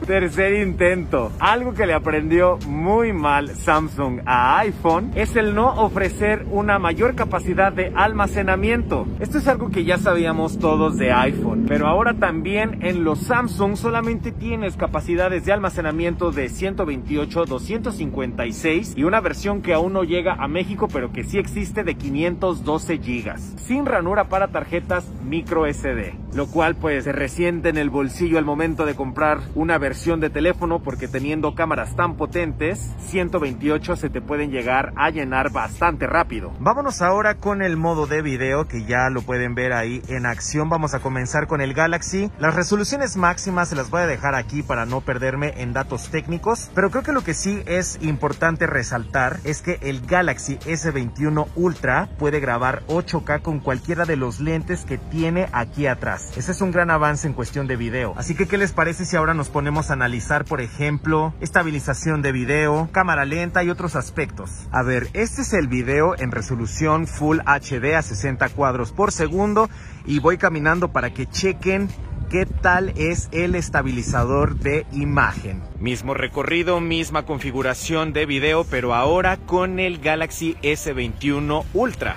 Tercer 0.07 0.55
intento. 0.55 1.31
Algo 1.39 1.75
que 1.75 1.87
le 1.87 1.93
aprendió 1.93 2.59
muy 2.67 3.13
mal 3.13 3.51
Samsung 3.51 4.23
a 4.27 4.59
iPhone 4.59 5.13
es 5.15 5.37
el 5.37 5.55
no 5.55 5.69
ofrecer 5.83 6.47
una 6.51 6.79
mayor 6.79 7.15
capacidad 7.15 7.73
de 7.73 7.93
almacenamiento. 7.95 9.07
Esto 9.21 9.39
es 9.39 9.47
algo 9.47 9.71
que 9.71 9.85
ya 9.85 9.99
sabíamos 9.99 10.59
todos 10.59 10.97
de 10.97 11.13
iPhone, 11.13 11.67
pero 11.69 11.87
ahora 11.87 12.15
también 12.15 12.79
en 12.83 13.05
los 13.05 13.21
Samsung 13.21 13.77
solamente 13.77 14.33
tienes 14.33 14.77
capacidades 14.77 15.45
de 15.45 15.53
almacenamiento 15.53 16.33
de 16.33 16.49
128, 16.49 17.45
256 17.45 18.95
y 18.97 19.05
una 19.05 19.21
versión 19.21 19.63
que 19.63 19.75
aún 19.75 19.93
no 19.93 20.03
llega 20.03 20.33
a 20.35 20.49
México, 20.49 20.89
pero 20.93 21.13
que 21.13 21.25
sí 21.25 21.39
existe 21.39 21.85
de 21.85 21.95
512 21.95 22.97
GB, 22.97 23.39
sin 23.59 23.87
ranura 23.87 24.25
para 24.25 24.49
tarjetas 24.49 25.09
micro 25.25 25.73
SD, 25.73 26.15
lo 26.35 26.49
cual 26.49 26.75
pues 26.75 27.05
se 27.05 27.13
resiente 27.13 27.69
en 27.69 27.77
el 27.77 27.91
bolsillo 27.91 28.39
al 28.39 28.45
momento 28.45 28.87
de 28.87 28.95
comprar 28.95 29.41
una 29.55 29.79
versión 29.79 30.00
de 30.01 30.31
teléfono 30.31 30.83
porque 30.83 31.09
teniendo 31.09 31.55
cámaras 31.55 31.95
tan 31.95 32.17
potentes, 32.17 32.91
128 33.01 33.97
se 33.97 34.09
te 34.09 34.23
pueden 34.23 34.51
llegar 34.51 34.95
a 34.97 35.11
llenar 35.11 35.53
bastante 35.53 36.07
rápido. 36.07 36.53
Vámonos 36.59 37.03
ahora 37.03 37.35
con 37.35 37.61
el 37.61 37.77
modo 37.77 38.07
de 38.07 38.23
video 38.23 38.67
que 38.67 38.87
ya 38.87 39.11
lo 39.11 39.21
pueden 39.21 39.55
ver 39.55 39.75
ahí 39.75 40.01
en 40.09 40.25
acción. 40.25 40.71
Vamos 40.71 40.95
a 40.95 41.01
comenzar 41.01 41.47
con 41.47 41.61
el 41.61 41.75
Galaxy. 41.75 42.31
Las 42.39 42.55
resoluciones 42.55 43.19
máximas 43.19 43.69
se 43.69 43.77
las 43.77 43.91
voy 43.91 44.01
a 44.01 44.07
dejar 44.07 44.35
aquí 44.35 44.63
para 44.63 44.87
no 44.87 45.03
perderme 45.03 45.53
en 45.59 45.75
datos 45.75 46.09
técnicos, 46.09 46.71
pero 46.75 46.91
creo 46.91 47.03
que 47.03 47.13
lo 47.13 47.23
que 47.23 47.35
sí 47.35 47.63
es 47.67 47.99
importante 48.01 48.67
resaltar 48.67 49.39
es 49.45 49.61
que 49.61 49.79
el 49.83 50.01
Galaxy 50.01 50.57
S21 50.61 51.47
Ultra 51.57 52.09
puede 52.19 52.41
grabar 52.41 52.85
8K 52.87 53.43
con 53.43 53.61
cualquiera 53.61 54.07
de 54.07 54.17
los 54.17 54.41
lentes 54.41 54.87
que 54.87 54.97
tiene 54.97 55.49
aquí 55.53 55.87
atrás. 55.87 56.33
Ese 56.39 56.53
es 56.53 56.63
un 56.63 56.71
gran 56.71 56.91
avance 56.91 57.27
en 57.27 57.35
cuestión 57.35 57.67
de 57.67 57.77
video. 57.77 58.15
Así 58.17 58.35
que, 58.35 58.49
¿qué 58.49 58.57
les 58.57 58.73
parece 58.73 59.05
si 59.05 59.17
ahora 59.17 59.35
nos 59.35 59.51
ponemos 59.51 59.80
analizar, 59.89 60.45
por 60.45 60.61
ejemplo, 60.61 61.33
estabilización 61.41 62.21
de 62.21 62.33
video, 62.33 62.91
cámara 62.93 63.25
lenta 63.25 63.65
y 63.65 63.71
otros 63.71 63.97
aspectos. 63.97 64.51
A 64.71 64.83
ver, 64.83 65.09
este 65.15 65.41
es 65.41 65.55
el 65.55 65.69
video 65.69 66.19
en 66.19 66.33
resolución 66.33 67.07
Full 67.07 67.39
HD 67.47 67.95
a 67.95 68.03
60 68.03 68.51
cuadros 68.51 68.93
por 68.93 69.13
segundo 69.13 69.71
y 70.05 70.19
voy 70.19 70.37
caminando 70.37 70.93
para 70.93 71.15
que 71.15 71.27
chequen 71.27 71.89
qué 72.31 72.47
tal 72.47 72.93
es 72.97 73.29
el 73.33 73.55
estabilizador 73.55 74.57
de 74.57 74.87
imagen. 74.93 75.63
Mismo 75.79 76.15
recorrido, 76.15 76.81
misma 76.81 77.25
configuración 77.25 78.13
de 78.13 78.27
video, 78.27 78.65
pero 78.65 78.95
ahora 78.95 79.37
con 79.37 79.81
el 79.81 79.99
Galaxy 79.99 80.57
S21 80.63 81.65
Ultra. 81.73 82.17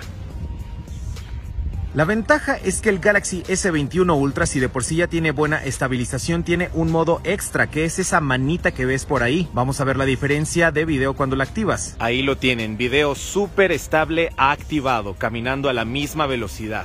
La 1.94 2.04
ventaja 2.04 2.56
es 2.56 2.80
que 2.80 2.88
el 2.88 2.98
Galaxy 2.98 3.44
S21 3.44 4.18
Ultra, 4.20 4.46
si 4.46 4.58
de 4.58 4.68
por 4.68 4.82
sí 4.82 4.96
ya 4.96 5.06
tiene 5.06 5.30
buena 5.30 5.62
estabilización, 5.62 6.42
tiene 6.42 6.68
un 6.74 6.90
modo 6.90 7.20
extra, 7.22 7.68
que 7.68 7.84
es 7.84 8.00
esa 8.00 8.20
manita 8.20 8.72
que 8.72 8.84
ves 8.84 9.06
por 9.06 9.22
ahí. 9.22 9.48
Vamos 9.52 9.80
a 9.80 9.84
ver 9.84 9.96
la 9.96 10.04
diferencia 10.04 10.72
de 10.72 10.86
video 10.86 11.14
cuando 11.14 11.36
la 11.36 11.44
activas. 11.44 11.94
Ahí 12.00 12.22
lo 12.22 12.36
tienen, 12.36 12.76
video 12.76 13.14
súper 13.14 13.70
estable 13.70 14.32
activado, 14.36 15.14
caminando 15.14 15.68
a 15.68 15.72
la 15.72 15.84
misma 15.84 16.26
velocidad. 16.26 16.84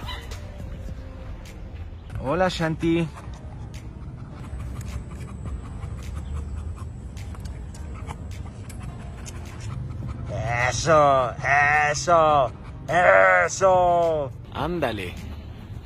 Hola 2.24 2.50
Shanti. 2.50 3.08
Eso, 10.70 11.32
eso, 11.92 12.52
eso. 13.48 14.32
Ándale. 14.60 15.14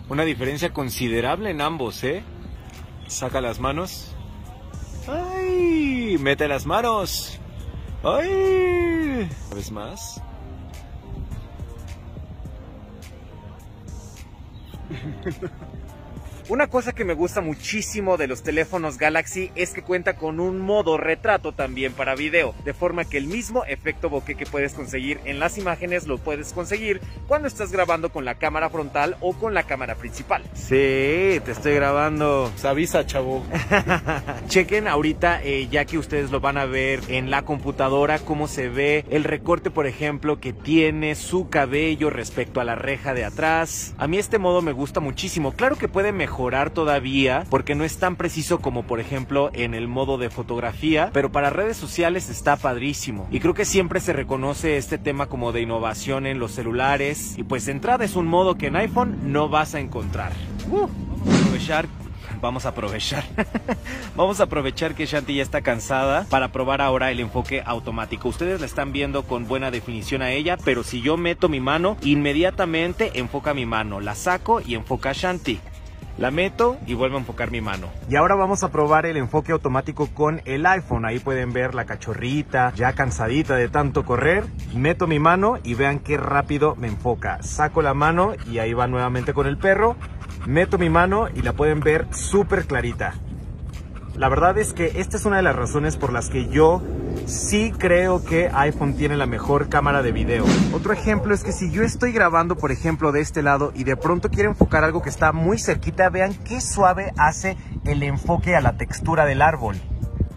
Una 0.10 0.24
diferencia 0.24 0.74
considerable 0.74 1.52
en 1.52 1.62
ambos, 1.62 2.04
¿eh? 2.04 2.24
Saca 3.06 3.40
las 3.40 3.60
manos. 3.60 4.16
¡Ay! 5.08 6.18
Mete 6.20 6.48
las 6.48 6.66
manos. 6.66 7.40
¡Ay! 8.04 9.30
Una 9.46 9.56
vez 9.56 9.72
más. 9.72 10.20
Una 16.50 16.68
cosa 16.68 16.92
que 16.92 17.06
me 17.06 17.14
gusta 17.14 17.40
muchísimo 17.40 18.18
de 18.18 18.28
los 18.28 18.44
teléfonos 18.44 18.98
Galaxy 18.98 19.50
es 19.56 19.72
que 19.72 19.82
cuenta 19.82 20.18
con 20.18 20.42
un 20.42 20.60
modo 20.60 20.98
retrato 20.98 21.54
también 21.54 21.94
para 21.94 22.16
video, 22.16 22.54
de 22.66 22.74
forma 22.74 23.06
que 23.06 23.18
el 23.18 23.28
mismo 23.28 23.64
efecto 23.64 24.10
bokeh 24.10 24.36
que 24.36 24.46
puedes 24.46 24.74
conseguir 24.74 25.22
en 25.24 25.40
las 25.40 25.58
imágenes 25.58 26.06
lo 26.06 26.18
puedes 26.18 26.52
conseguir 26.52 27.00
cuando 27.28 27.48
estás 27.48 27.72
grabando 27.72 28.10
con 28.10 28.26
la 28.26 28.36
cámara 28.36 28.70
frontal 28.70 29.16
o 29.22 29.32
con 29.32 29.54
la 29.54 29.64
cámara 29.64 29.96
principal. 29.96 30.44
Sí, 30.54 31.40
te 31.46 31.52
estoy 31.52 31.76
grabando. 31.76 32.52
Se 32.58 32.68
avisa, 32.68 33.06
chavo. 33.06 33.46
Chequen 34.50 34.90
ahorita, 34.90 35.42
eh, 35.44 35.70
ya 35.72 35.86
que 35.86 35.98
ustedes 35.98 36.30
lo 36.30 36.42
van 36.42 36.58
a 36.58 36.66
ver 36.66 37.00
en 37.08 37.32
la 37.32 37.44
computadora, 37.44 38.20
cómo 38.20 38.50
se 38.50 38.68
ve 38.68 39.06
el 39.10 39.24
recorte, 39.24 39.72
por 39.72 39.88
ejemplo, 39.88 40.42
que 40.42 40.52
tiene 40.52 41.16
su 41.16 41.48
cabello 41.48 42.10
respecto 42.10 42.60
a 42.60 42.66
la 42.66 42.76
reja 42.76 43.14
de 43.14 43.24
atrás. 43.24 43.96
A 43.98 44.08
mí 44.08 44.18
este 44.18 44.40
modo 44.40 44.62
me 44.62 44.74
gusta 44.74 45.00
muchísimo. 45.00 45.54
Claro 45.54 45.78
que 45.78 45.88
puede 45.88 46.12
mejorar 46.12 46.33
mejorar 46.34 46.72
todavía 46.72 47.46
porque 47.52 47.76
no 47.76 47.84
es 47.84 48.00
tan 48.00 48.16
preciso 48.16 48.60
como 48.60 48.88
por 48.88 49.00
ejemplo 49.00 49.52
en 49.54 49.76
el 49.76 49.88
modo 49.88 50.18
de 50.18 50.32
fotografía, 50.32 51.12
pero 51.14 51.32
para 51.32 51.52
redes 51.52 51.78
sociales 51.78 52.28
está 52.28 52.56
padrísimo. 52.56 53.28
Y 53.30 53.40
creo 53.40 53.54
que 53.54 53.66
siempre 53.66 54.00
se 54.00 54.14
reconoce 54.14 54.78
este 54.78 54.98
tema 54.98 55.28
como 55.28 55.52
de 55.52 55.62
innovación 55.62 56.26
en 56.26 56.40
los 56.40 56.54
celulares 56.54 57.36
y 57.38 57.44
pues 57.44 57.68
de 57.68 57.74
entrada 57.74 58.04
es 58.04 58.16
un 58.16 58.26
modo 58.26 58.56
que 58.56 58.68
en 58.68 58.78
iPhone 58.78 59.32
no 59.32 59.48
vas 59.48 59.76
a 59.76 59.80
encontrar. 59.80 60.32
Uh, 60.72 60.88
vamos 61.24 61.36
a 61.36 61.42
aprovechar 61.44 61.88
vamos 62.42 62.66
a 62.66 62.70
aprovechar. 62.70 63.24
vamos 64.18 64.40
a 64.40 64.44
aprovechar 64.44 64.96
que 64.96 65.06
Shanti 65.06 65.36
ya 65.36 65.44
está 65.44 65.62
cansada 65.62 66.26
para 66.30 66.52
probar 66.52 66.82
ahora 66.82 67.12
el 67.12 67.20
enfoque 67.20 67.62
automático. 67.64 68.28
Ustedes 68.28 68.60
la 68.60 68.66
están 68.66 68.92
viendo 68.92 69.24
con 69.24 69.48
buena 69.48 69.70
definición 69.72 70.24
a 70.24 70.32
ella, 70.32 70.58
pero 70.66 70.84
si 70.84 71.02
yo 71.02 71.16
meto 71.16 71.48
mi 71.48 71.60
mano, 71.60 71.96
inmediatamente 72.02 73.12
enfoca 73.20 73.54
mi 73.54 73.66
mano. 73.66 74.02
La 74.02 74.16
saco 74.16 74.60
y 74.60 74.76
enfoca 74.76 75.12
a 75.12 75.14
Shanti. 75.14 75.60
La 76.18 76.30
meto 76.30 76.78
y 76.86 76.94
vuelvo 76.94 77.18
a 77.18 77.20
enfocar 77.20 77.50
mi 77.50 77.60
mano. 77.60 77.88
Y 78.08 78.16
ahora 78.16 78.36
vamos 78.36 78.64
a 78.64 78.72
probar 78.72 79.08
el 79.08 79.18
enfoque 79.18 79.52
automático 79.52 80.08
con 80.14 80.42
el 80.46 80.66
iPhone. 80.66 81.06
Ahí 81.06 81.20
pueden 81.20 81.54
ver 81.54 81.74
la 81.74 81.86
cachorrita 81.86 82.72
ya 82.76 82.94
cansadita 82.94 83.56
de 83.56 83.68
tanto 83.68 84.06
correr. 84.06 84.46
Meto 84.76 85.08
mi 85.08 85.18
mano 85.18 85.58
y 85.64 85.74
vean 85.74 86.00
qué 86.00 86.18
rápido 86.18 86.76
me 86.76 86.88
enfoca. 86.88 87.42
Saco 87.42 87.82
la 87.82 87.96
mano 87.96 88.34
y 88.50 88.60
ahí 88.60 88.74
va 88.74 88.88
nuevamente 88.88 89.34
con 89.34 89.48
el 89.48 89.58
perro. 89.58 89.96
Meto 90.46 90.78
mi 90.78 90.90
mano 90.90 91.30
y 91.34 91.42
la 91.42 91.54
pueden 91.54 91.80
ver 91.80 92.06
súper 92.12 92.66
clarita. 92.66 93.16
La 94.16 94.30
verdad 94.30 94.60
es 94.60 94.74
que 94.74 95.00
esta 95.00 95.18
es 95.18 95.26
una 95.26 95.38
de 95.38 95.44
las 95.44 95.56
razones 95.56 95.98
por 95.98 96.14
las 96.14 96.30
que 96.30 96.48
yo 96.48 96.84
sí 97.26 97.72
creo 97.78 98.24
que 98.24 98.50
iPhone 98.54 98.96
tiene 98.96 99.18
la 99.18 99.26
mejor 99.26 99.70
cámara 99.70 100.02
de 100.02 100.12
video. 100.12 100.46
Otro 100.74 100.94
ejemplo 100.94 101.34
es 101.34 101.44
que 101.44 101.52
si 101.52 101.72
yo 101.72 101.84
estoy 101.84 102.12
grabando, 102.12 102.56
por 102.56 102.72
ejemplo, 102.72 103.12
de 103.12 103.22
este 103.22 103.42
lado 103.42 103.72
y 103.76 103.84
de 103.84 103.96
pronto 103.98 104.30
quiero 104.30 104.50
enfocar 104.50 104.84
algo 104.84 105.02
que 105.02 105.10
está 105.10 105.32
muy 105.32 105.58
cerquita, 105.58 106.10
vean 106.10 106.34
qué 106.34 106.62
suave 106.62 107.14
hace 107.18 107.58
el 107.86 108.04
enfoque 108.04 108.56
a 108.56 108.62
la 108.62 108.78
textura 108.78 109.26
del 109.26 109.42
árbol. 109.42 109.76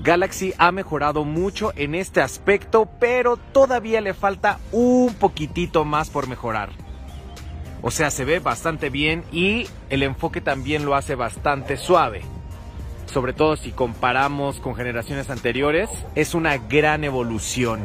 Galaxy 0.02 0.54
ha 0.58 0.70
mejorado 0.70 1.24
mucho 1.24 1.72
en 1.74 1.94
este 1.94 2.20
aspecto, 2.20 2.88
pero 3.00 3.36
todavía 3.36 4.00
le 4.00 4.14
falta 4.14 4.58
un 4.70 5.14
poquitito 5.14 5.84
más 5.84 6.10
por 6.10 6.28
mejorar. 6.28 6.70
O 7.82 7.90
sea, 7.90 8.10
se 8.10 8.24
ve 8.24 8.38
bastante 8.38 8.90
bien 8.90 9.24
y 9.32 9.68
el 9.90 10.02
enfoque 10.02 10.40
también 10.40 10.84
lo 10.84 10.94
hace 10.94 11.14
bastante 11.14 11.76
suave 11.76 12.22
sobre 13.06 13.32
todo 13.32 13.56
si 13.56 13.72
comparamos 13.72 14.60
con 14.60 14.74
generaciones 14.74 15.30
anteriores, 15.30 15.88
es 16.14 16.34
una 16.34 16.58
gran 16.58 17.04
evolución. 17.04 17.80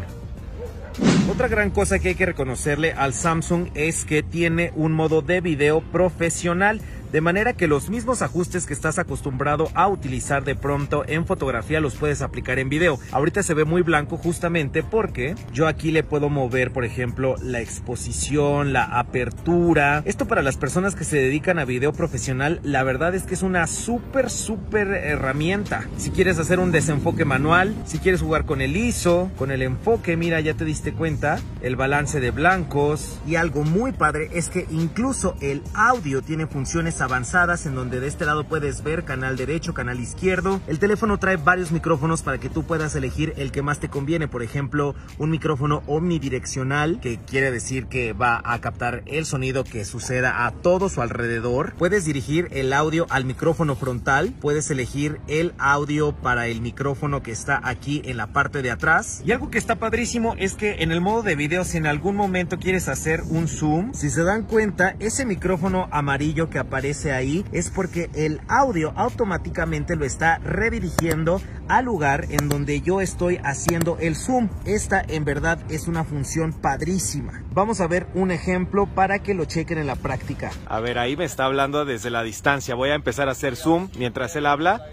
Otra 1.31 1.47
gran 1.47 1.69
cosa 1.69 1.99
que 1.99 2.09
hay 2.09 2.15
que 2.15 2.25
reconocerle 2.25 2.91
al 2.93 3.13
Samsung 3.13 3.69
es 3.73 4.03
que 4.03 4.21
tiene 4.23 4.73
un 4.75 4.91
modo 4.91 5.21
de 5.21 5.39
video 5.39 5.81
profesional 5.81 6.81
de 7.11 7.21
manera 7.21 7.53
que 7.53 7.67
los 7.67 7.89
mismos 7.89 8.21
ajustes 8.21 8.65
que 8.65 8.73
estás 8.73 8.99
acostumbrado 8.99 9.69
a 9.73 9.87
utilizar 9.87 10.43
de 10.43 10.55
pronto 10.55 11.03
en 11.07 11.25
fotografía 11.25 11.81
los 11.81 11.95
puedes 11.95 12.21
aplicar 12.21 12.59
en 12.59 12.69
video. 12.69 12.99
Ahorita 13.11 13.43
se 13.43 13.53
ve 13.53 13.65
muy 13.65 13.81
blanco 13.81 14.17
justamente 14.17 14.83
porque 14.83 15.35
yo 15.53 15.67
aquí 15.67 15.91
le 15.91 16.03
puedo 16.03 16.29
mover, 16.29 16.71
por 16.71 16.85
ejemplo, 16.85 17.35
la 17.41 17.59
exposición, 17.59 18.73
la 18.73 18.99
apertura. 18.99 20.03
Esto 20.05 20.25
para 20.25 20.41
las 20.41 20.57
personas 20.57 20.95
que 20.95 21.03
se 21.03 21.17
dedican 21.17 21.59
a 21.59 21.65
video 21.65 21.91
profesional, 21.91 22.59
la 22.63 22.83
verdad 22.83 23.13
es 23.15 23.23
que 23.23 23.33
es 23.33 23.43
una 23.43 23.67
súper, 23.67 24.29
súper 24.29 24.87
herramienta. 24.87 25.87
Si 25.97 26.11
quieres 26.11 26.39
hacer 26.39 26.59
un 26.59 26.71
desenfoque 26.71 27.25
manual, 27.25 27.75
si 27.85 27.99
quieres 27.99 28.21
jugar 28.21 28.45
con 28.45 28.61
el 28.61 28.77
ISO, 28.77 29.29
con 29.37 29.51
el 29.51 29.61
enfoque, 29.61 30.15
mira, 30.15 30.39
ya 30.39 30.53
te 30.53 30.65
diste 30.65 30.93
cuenta, 30.93 31.39
el 31.61 31.75
balance 31.75 32.19
de 32.19 32.31
blancos. 32.31 33.19
Y 33.27 33.35
algo 33.35 33.63
muy 33.63 33.91
padre 33.91 34.29
es 34.33 34.49
que 34.49 34.65
incluso 34.71 35.35
el 35.41 35.61
audio 35.73 36.21
tiene 36.21 36.47
funciones 36.47 37.00
avanzadas 37.01 37.65
en 37.65 37.75
donde 37.75 37.99
de 37.99 38.07
este 38.07 38.25
lado 38.25 38.43
puedes 38.43 38.83
ver 38.83 39.03
canal 39.03 39.35
derecho, 39.35 39.73
canal 39.73 39.99
izquierdo. 39.99 40.61
El 40.67 40.79
teléfono 40.79 41.17
trae 41.17 41.37
varios 41.37 41.71
micrófonos 41.71 42.21
para 42.21 42.37
que 42.37 42.49
tú 42.49 42.63
puedas 42.63 42.95
elegir 42.95 43.33
el 43.37 43.51
que 43.51 43.61
más 43.61 43.79
te 43.79 43.89
conviene. 43.89 44.27
Por 44.27 44.43
ejemplo, 44.43 44.95
un 45.17 45.31
micrófono 45.31 45.83
omnidireccional, 45.87 46.99
que 47.01 47.19
quiere 47.19 47.51
decir 47.51 47.87
que 47.87 48.13
va 48.13 48.41
a 48.43 48.59
captar 48.61 49.03
el 49.05 49.25
sonido 49.25 49.63
que 49.63 49.85
suceda 49.85 50.45
a 50.45 50.51
todo 50.51 50.89
su 50.89 51.01
alrededor. 51.01 51.73
Puedes 51.77 52.05
dirigir 52.05 52.47
el 52.51 52.73
audio 52.73 53.07
al 53.09 53.25
micrófono 53.25 53.75
frontal. 53.75 54.33
Puedes 54.39 54.69
elegir 54.69 55.19
el 55.27 55.53
audio 55.57 56.13
para 56.13 56.47
el 56.47 56.61
micrófono 56.61 57.23
que 57.23 57.31
está 57.31 57.59
aquí 57.63 58.01
en 58.05 58.17
la 58.17 58.27
parte 58.27 58.61
de 58.61 58.71
atrás. 58.71 59.21
Y 59.25 59.31
algo 59.31 59.49
que 59.49 59.57
está 59.57 59.75
padrísimo 59.75 60.35
es 60.37 60.53
que 60.53 60.83
en 60.83 60.91
el 60.91 61.01
modo 61.01 61.23
de 61.23 61.35
video, 61.35 61.63
si 61.63 61.77
en 61.77 61.87
algún 61.87 62.15
momento 62.15 62.59
quieres 62.59 62.87
hacer 62.87 63.21
un 63.29 63.47
zoom, 63.47 63.93
si 63.93 64.09
se 64.09 64.23
dan 64.23 64.43
cuenta, 64.43 64.95
ese 64.99 65.25
micrófono 65.25 65.87
amarillo 65.91 66.49
que 66.49 66.59
aparece 66.59 66.90
ahí 67.11 67.45
es 67.51 67.69
porque 67.69 68.09
el 68.13 68.41
audio 68.47 68.91
automáticamente 68.95 69.95
lo 69.95 70.05
está 70.05 70.39
redirigiendo 70.39 71.41
al 71.69 71.85
lugar 71.85 72.25
en 72.29 72.49
donde 72.49 72.81
yo 72.81 72.99
estoy 73.01 73.39
haciendo 73.43 73.97
el 73.99 74.15
zoom. 74.15 74.49
Esta 74.65 75.01
en 75.07 75.23
verdad 75.23 75.59
es 75.69 75.87
una 75.87 76.03
función 76.03 76.53
padrísima. 76.53 77.43
Vamos 77.53 77.79
a 77.79 77.87
ver 77.87 78.07
un 78.13 78.31
ejemplo 78.31 78.87
para 78.87 79.19
que 79.19 79.33
lo 79.33 79.45
chequen 79.45 79.77
en 79.77 79.87
la 79.87 79.95
práctica. 79.95 80.51
A 80.67 80.79
ver, 80.81 80.97
ahí 80.97 81.15
me 81.15 81.25
está 81.25 81.45
hablando 81.45 81.85
desde 81.85 82.09
la 82.09 82.23
distancia. 82.23 82.75
Voy 82.75 82.89
a 82.89 82.95
empezar 82.95 83.29
a 83.29 83.31
hacer 83.31 83.55
zoom 83.55 83.89
mientras 83.97 84.35
él 84.35 84.45
habla. 84.45 84.85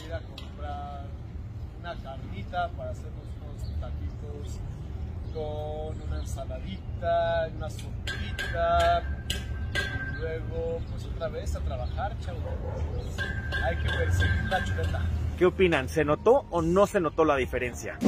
Una 1.80 1.94
carnita 1.96 2.68
para 2.76 2.90
hacer 2.90 3.10
unos 3.42 3.80
taquitos 3.80 4.60
con 5.34 6.08
una 6.08 6.20
ensaladita, 6.20 7.48
una 7.56 7.70
sopita 7.70 9.02
luego 10.20 10.80
pues 10.90 11.04
otra 11.04 11.28
vez 11.28 11.54
a 11.54 11.60
trabajar, 11.60 12.16
chavo. 12.20 12.38
Hay 13.64 13.76
que 13.76 13.88
perseguir 13.88 14.44
la 14.50 14.64
chuleta. 14.64 15.00
¿Qué 15.38 15.46
opinan? 15.46 15.88
¿Se 15.88 16.04
notó 16.04 16.46
o 16.50 16.62
no 16.62 16.86
se 16.86 17.00
notó 17.00 17.24
la 17.24 17.36
diferencia? 17.36 17.98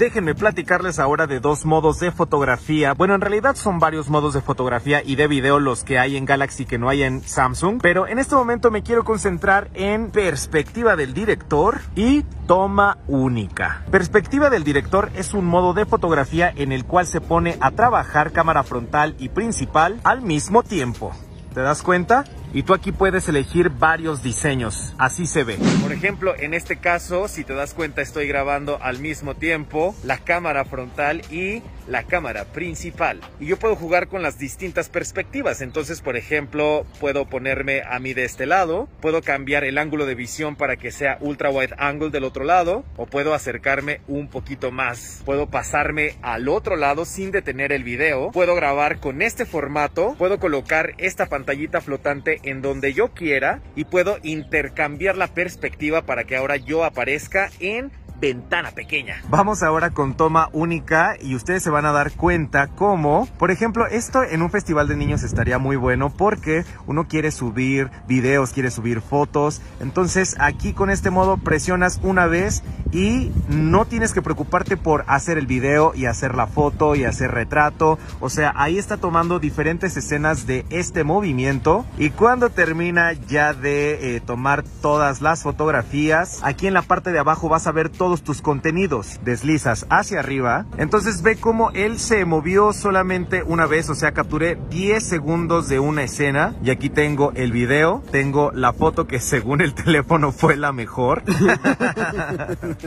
Déjenme 0.00 0.34
platicarles 0.34 0.98
ahora 0.98 1.26
de 1.26 1.40
dos 1.40 1.66
modos 1.66 2.00
de 2.00 2.10
fotografía. 2.10 2.94
Bueno, 2.94 3.14
en 3.14 3.20
realidad 3.20 3.54
son 3.54 3.78
varios 3.78 4.08
modos 4.08 4.32
de 4.32 4.40
fotografía 4.40 5.02
y 5.04 5.16
de 5.16 5.26
video 5.26 5.58
los 5.58 5.84
que 5.84 5.98
hay 5.98 6.16
en 6.16 6.24
Galaxy 6.24 6.64
que 6.64 6.78
no 6.78 6.88
hay 6.88 7.02
en 7.02 7.20
Samsung. 7.20 7.80
Pero 7.82 8.08
en 8.08 8.18
este 8.18 8.34
momento 8.34 8.70
me 8.70 8.82
quiero 8.82 9.04
concentrar 9.04 9.68
en 9.74 10.10
perspectiva 10.10 10.96
del 10.96 11.12
director 11.12 11.80
y 11.96 12.22
toma 12.46 12.96
única. 13.08 13.84
Perspectiva 13.90 14.48
del 14.48 14.64
director 14.64 15.10
es 15.16 15.34
un 15.34 15.44
modo 15.44 15.74
de 15.74 15.84
fotografía 15.84 16.50
en 16.56 16.72
el 16.72 16.86
cual 16.86 17.06
se 17.06 17.20
pone 17.20 17.58
a 17.60 17.70
trabajar 17.70 18.32
cámara 18.32 18.62
frontal 18.62 19.14
y 19.18 19.28
principal 19.28 20.00
al 20.02 20.22
mismo 20.22 20.62
tiempo. 20.62 21.12
¿Te 21.54 21.60
das 21.60 21.82
cuenta? 21.82 22.24
Y 22.52 22.64
tú 22.64 22.74
aquí 22.74 22.90
puedes 22.90 23.28
elegir 23.28 23.70
varios 23.70 24.22
diseños. 24.22 24.94
Así 24.98 25.26
se 25.26 25.44
ve. 25.44 25.56
Por 25.82 25.92
ejemplo, 25.92 26.34
en 26.36 26.52
este 26.52 26.76
caso, 26.76 27.28
si 27.28 27.44
te 27.44 27.54
das 27.54 27.74
cuenta, 27.74 28.02
estoy 28.02 28.26
grabando 28.26 28.78
al 28.82 28.98
mismo 28.98 29.36
tiempo 29.36 29.94
la 30.02 30.18
cámara 30.18 30.64
frontal 30.64 31.22
y 31.30 31.62
la 31.86 32.04
cámara 32.04 32.44
principal. 32.46 33.20
Y 33.38 33.46
yo 33.46 33.56
puedo 33.56 33.76
jugar 33.76 34.08
con 34.08 34.22
las 34.22 34.38
distintas 34.38 34.88
perspectivas. 34.88 35.60
Entonces, 35.60 36.00
por 36.00 36.16
ejemplo, 36.16 36.86
puedo 36.98 37.26
ponerme 37.26 37.82
a 37.88 37.98
mí 38.00 38.14
de 38.14 38.24
este 38.24 38.46
lado. 38.46 38.88
Puedo 39.00 39.22
cambiar 39.22 39.62
el 39.62 39.78
ángulo 39.78 40.06
de 40.06 40.14
visión 40.16 40.56
para 40.56 40.76
que 40.76 40.90
sea 40.90 41.18
ultra 41.20 41.50
wide 41.50 41.74
angle 41.78 42.10
del 42.10 42.24
otro 42.24 42.44
lado. 42.44 42.84
O 42.96 43.06
puedo 43.06 43.32
acercarme 43.32 44.00
un 44.08 44.28
poquito 44.28 44.72
más. 44.72 45.22
Puedo 45.24 45.48
pasarme 45.48 46.16
al 46.22 46.48
otro 46.48 46.74
lado 46.74 47.04
sin 47.04 47.30
detener 47.30 47.72
el 47.72 47.84
video. 47.84 48.32
Puedo 48.32 48.56
grabar 48.56 48.98
con 48.98 49.22
este 49.22 49.46
formato. 49.46 50.16
Puedo 50.18 50.40
colocar 50.40 50.94
esta 50.98 51.26
pantallita 51.40 51.80
flotante 51.80 52.38
en 52.42 52.60
donde 52.60 52.92
yo 52.92 53.14
quiera 53.14 53.60
y 53.74 53.84
puedo 53.84 54.18
intercambiar 54.22 55.16
la 55.16 55.28
perspectiva 55.28 56.02
para 56.02 56.24
que 56.24 56.36
ahora 56.36 56.56
yo 56.56 56.84
aparezca 56.84 57.48
en 57.60 57.90
ventana 58.20 58.70
pequeña. 58.72 59.22
Vamos 59.28 59.62
ahora 59.62 59.90
con 59.90 60.14
toma 60.14 60.50
única 60.52 61.16
y 61.20 61.34
ustedes 61.34 61.62
se 61.62 61.70
van 61.70 61.86
a 61.86 61.92
dar 61.92 62.12
cuenta 62.12 62.68
cómo, 62.68 63.26
por 63.38 63.50
ejemplo, 63.50 63.86
esto 63.86 64.22
en 64.22 64.42
un 64.42 64.50
festival 64.50 64.88
de 64.88 64.96
niños 64.96 65.22
estaría 65.22 65.58
muy 65.58 65.76
bueno 65.76 66.10
porque 66.10 66.64
uno 66.86 67.08
quiere 67.08 67.30
subir 67.30 67.90
videos, 68.06 68.52
quiere 68.52 68.70
subir 68.70 69.00
fotos. 69.00 69.62
Entonces 69.80 70.36
aquí 70.38 70.74
con 70.74 70.90
este 70.90 71.10
modo 71.10 71.38
presionas 71.38 71.98
una 72.02 72.26
vez 72.26 72.62
y 72.92 73.32
no 73.48 73.86
tienes 73.86 74.12
que 74.12 74.22
preocuparte 74.22 74.76
por 74.76 75.04
hacer 75.06 75.38
el 75.38 75.46
video 75.46 75.92
y 75.94 76.06
hacer 76.06 76.34
la 76.34 76.46
foto 76.46 76.94
y 76.96 77.04
hacer 77.04 77.30
retrato. 77.30 77.98
O 78.20 78.28
sea, 78.28 78.52
ahí 78.56 78.78
está 78.78 78.98
tomando 78.98 79.38
diferentes 79.38 79.96
escenas 79.96 80.46
de 80.46 80.66
este 80.70 81.04
movimiento 81.30 81.86
y 81.96 82.10
cuando 82.10 82.50
termina 82.50 83.12
ya 83.12 83.52
de 83.52 84.16
eh, 84.16 84.20
tomar 84.20 84.64
todas 84.82 85.20
las 85.20 85.44
fotografías, 85.44 86.40
aquí 86.42 86.66
en 86.66 86.74
la 86.74 86.82
parte 86.82 87.12
de 87.12 87.20
abajo 87.20 87.48
vas 87.48 87.68
a 87.68 87.72
ver 87.72 87.88
todos 87.88 88.22
tus 88.22 88.42
contenidos. 88.42 89.20
Deslizas 89.24 89.86
hacia 89.90 90.18
arriba. 90.18 90.66
Entonces 90.76 91.22
ve 91.22 91.36
cómo 91.36 91.70
él 91.70 92.00
se 92.00 92.24
movió 92.24 92.72
solamente 92.72 93.44
una 93.44 93.66
vez, 93.66 93.88
o 93.90 93.94
sea, 93.94 94.12
capturé 94.12 94.58
10 94.70 95.04
segundos 95.04 95.68
de 95.68 95.78
una 95.78 96.02
escena 96.02 96.56
y 96.64 96.70
aquí 96.70 96.90
tengo 96.90 97.30
el 97.36 97.52
video, 97.52 98.02
tengo 98.10 98.50
la 98.52 98.72
foto 98.72 99.06
que 99.06 99.20
según 99.20 99.60
el 99.60 99.74
teléfono 99.84 100.32
fue 100.32 100.56
la 100.56 100.72
mejor. 100.72 101.22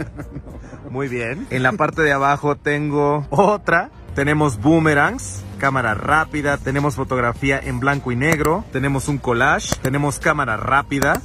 Muy 0.90 1.08
bien. 1.08 1.48
En 1.50 1.64
la 1.64 1.72
parte 1.72 2.02
de 2.02 2.12
abajo 2.12 2.58
tengo 2.58 3.26
otra. 3.30 3.90
Tenemos 4.15 4.62
boomerangs, 4.62 5.43
cámara 5.58 5.95
rápida, 5.95 6.58
tenemos 6.58 6.95
fotografía 6.95 7.60
en 7.60 7.80
blanco 7.80 8.12
y 8.12 8.15
negro, 8.15 8.63
tenemos 8.71 9.08
un 9.08 9.17
collage, 9.17 9.76
tenemos 9.82 10.19
cámara 10.19 10.56
rápida, 10.56 11.19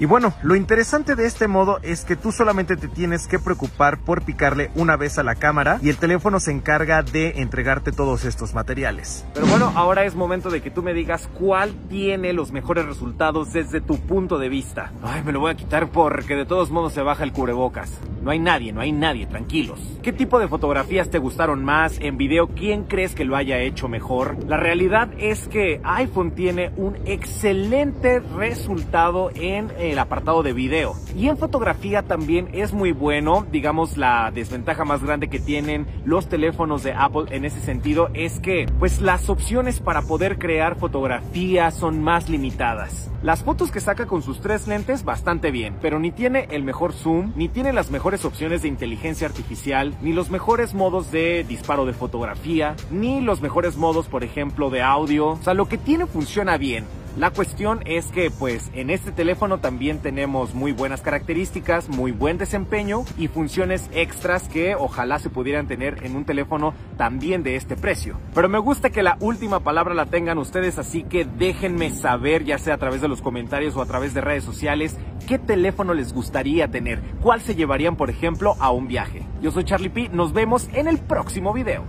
y 0.00 0.06
bueno, 0.06 0.34
lo 0.42 0.56
interesante 0.56 1.14
de 1.14 1.26
este 1.26 1.48
modo 1.48 1.78
es 1.82 2.04
que 2.04 2.16
tú 2.16 2.32
solamente 2.32 2.76
te 2.76 2.88
tienes 2.88 3.26
que 3.26 3.38
preocupar 3.38 3.98
por 3.98 4.22
picarle 4.22 4.70
una 4.74 4.96
vez 4.96 5.18
a 5.18 5.22
la 5.22 5.34
cámara 5.36 5.78
y 5.82 5.88
el 5.88 5.96
teléfono 5.96 6.40
se 6.40 6.50
encarga 6.50 7.02
de 7.02 7.40
entregarte 7.40 7.92
todos 7.92 8.24
estos 8.24 8.54
materiales. 8.54 9.24
Pero 9.34 9.46
bueno, 9.46 9.72
ahora 9.76 10.04
es 10.04 10.14
momento 10.14 10.50
de 10.50 10.62
que 10.62 10.70
tú 10.70 10.82
me 10.82 10.94
digas 10.94 11.28
cuál 11.38 11.74
tiene 11.88 12.32
los 12.32 12.52
mejores 12.52 12.86
resultados 12.86 13.52
desde 13.52 13.80
tu 13.80 13.98
punto 13.98 14.38
de 14.38 14.48
vista. 14.48 14.92
Ay, 15.02 15.22
me 15.24 15.32
lo 15.32 15.40
voy 15.40 15.52
a 15.52 15.56
quitar 15.56 15.88
porque 15.90 16.34
de 16.34 16.46
todos 16.46 16.70
modos 16.70 16.92
se 16.92 17.02
baja 17.02 17.24
el 17.24 17.32
cubrebocas. 17.32 17.90
No 18.22 18.30
hay 18.30 18.38
nadie, 18.38 18.72
no 18.72 18.80
hay 18.80 18.90
nadie, 18.90 19.26
tranquilos. 19.26 19.78
¿Qué 20.02 20.10
tipo 20.10 20.38
de 20.38 20.48
fotografías 20.48 21.10
te 21.10 21.18
gustaron 21.18 21.62
más? 21.62 21.98
En 22.00 22.16
video, 22.16 22.48
¿quién 22.48 22.84
crees 22.84 23.14
que 23.14 23.24
lo 23.24 23.36
haya 23.36 23.58
hecho 23.58 23.86
mejor? 23.86 24.36
La 24.48 24.56
realidad 24.56 25.10
es 25.18 25.46
que 25.46 25.80
iPhone 25.84 26.30
tiene 26.30 26.72
un 26.76 26.96
excelente 27.04 28.20
resultado 28.20 29.30
en 29.34 29.70
el 29.92 29.98
apartado 29.98 30.42
de 30.42 30.52
video. 30.52 30.94
Y 31.16 31.28
en 31.28 31.36
fotografía 31.36 32.02
también 32.02 32.48
es 32.52 32.72
muy 32.72 32.92
bueno. 32.92 33.46
Digamos, 33.50 33.96
la 33.96 34.30
desventaja 34.32 34.84
más 34.84 35.02
grande 35.02 35.28
que 35.28 35.38
tienen 35.38 35.86
los 36.04 36.28
teléfonos 36.28 36.82
de 36.82 36.92
Apple 36.92 37.26
en 37.30 37.44
ese 37.44 37.60
sentido 37.60 38.10
es 38.14 38.40
que, 38.40 38.66
pues 38.78 39.00
las 39.00 39.28
opciones 39.28 39.80
para 39.80 40.02
poder 40.02 40.38
crear 40.38 40.76
fotografías 40.76 41.74
son 41.74 42.02
más 42.02 42.28
limitadas. 42.28 43.10
Las 43.22 43.42
fotos 43.42 43.70
que 43.70 43.80
saca 43.80 44.06
con 44.06 44.22
sus 44.22 44.40
tres 44.40 44.68
lentes 44.68 45.04
bastante 45.04 45.50
bien, 45.50 45.76
pero 45.80 45.98
ni 45.98 46.10
tiene 46.10 46.46
el 46.50 46.62
mejor 46.62 46.92
zoom, 46.92 47.32
ni 47.36 47.48
tiene 47.48 47.72
las 47.72 47.90
mejores 47.90 48.24
opciones 48.24 48.62
de 48.62 48.68
inteligencia 48.68 49.26
artificial, 49.26 49.94
ni 50.02 50.12
los 50.12 50.30
mejores 50.30 50.74
modos 50.74 51.10
de 51.10 51.44
disparo 51.48 51.86
de 51.86 51.94
fotografía, 51.94 52.76
ni 52.90 53.20
los 53.20 53.40
mejores 53.40 53.76
modos, 53.76 54.08
por 54.08 54.24
ejemplo, 54.24 54.68
de 54.68 54.82
audio. 54.82 55.28
O 55.28 55.42
sea, 55.42 55.54
lo 55.54 55.68
que 55.68 55.78
tiene 55.78 56.06
funciona 56.06 56.58
bien, 56.58 56.84
la 57.16 57.30
cuestión 57.30 57.80
es 57.86 58.06
que 58.06 58.30
pues 58.32 58.72
en 58.74 58.90
este 58.90 59.12
teléfono 59.12 59.58
también 59.58 60.00
tenemos 60.00 60.52
muy 60.52 60.72
buenas 60.72 61.00
características, 61.00 61.88
muy 61.88 62.10
buen 62.10 62.38
desempeño 62.38 63.04
y 63.16 63.28
funciones 63.28 63.88
extras 63.92 64.48
que 64.48 64.74
ojalá 64.74 65.20
se 65.20 65.30
pudieran 65.30 65.68
tener 65.68 66.04
en 66.04 66.16
un 66.16 66.24
teléfono 66.24 66.74
también 66.96 67.44
de 67.44 67.54
este 67.54 67.76
precio. 67.76 68.18
Pero 68.34 68.48
me 68.48 68.58
gusta 68.58 68.90
que 68.90 69.04
la 69.04 69.16
última 69.20 69.60
palabra 69.60 69.94
la 69.94 70.06
tengan 70.06 70.38
ustedes, 70.38 70.76
así 70.78 71.04
que 71.04 71.24
déjenme 71.24 71.90
saber 71.90 72.44
ya 72.44 72.58
sea 72.58 72.74
a 72.74 72.78
través 72.78 73.00
de 73.00 73.08
los 73.08 73.22
comentarios 73.22 73.76
o 73.76 73.82
a 73.82 73.86
través 73.86 74.12
de 74.12 74.20
redes 74.20 74.42
sociales 74.42 74.98
qué 75.28 75.38
teléfono 75.38 75.94
les 75.94 76.12
gustaría 76.12 76.68
tener, 76.68 77.00
cuál 77.22 77.40
se 77.40 77.54
llevarían 77.54 77.94
por 77.94 78.10
ejemplo 78.10 78.56
a 78.58 78.72
un 78.72 78.88
viaje. 78.88 79.22
Yo 79.40 79.52
soy 79.52 79.62
Charlie 79.62 79.90
P, 79.90 80.08
nos 80.08 80.32
vemos 80.32 80.68
en 80.72 80.88
el 80.88 80.98
próximo 80.98 81.52
video 81.52 81.84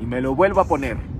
y 0.00 0.04
me 0.04 0.20
lo 0.20 0.34
vuelvo 0.34 0.60
a 0.60 0.68
poner. 0.68 1.15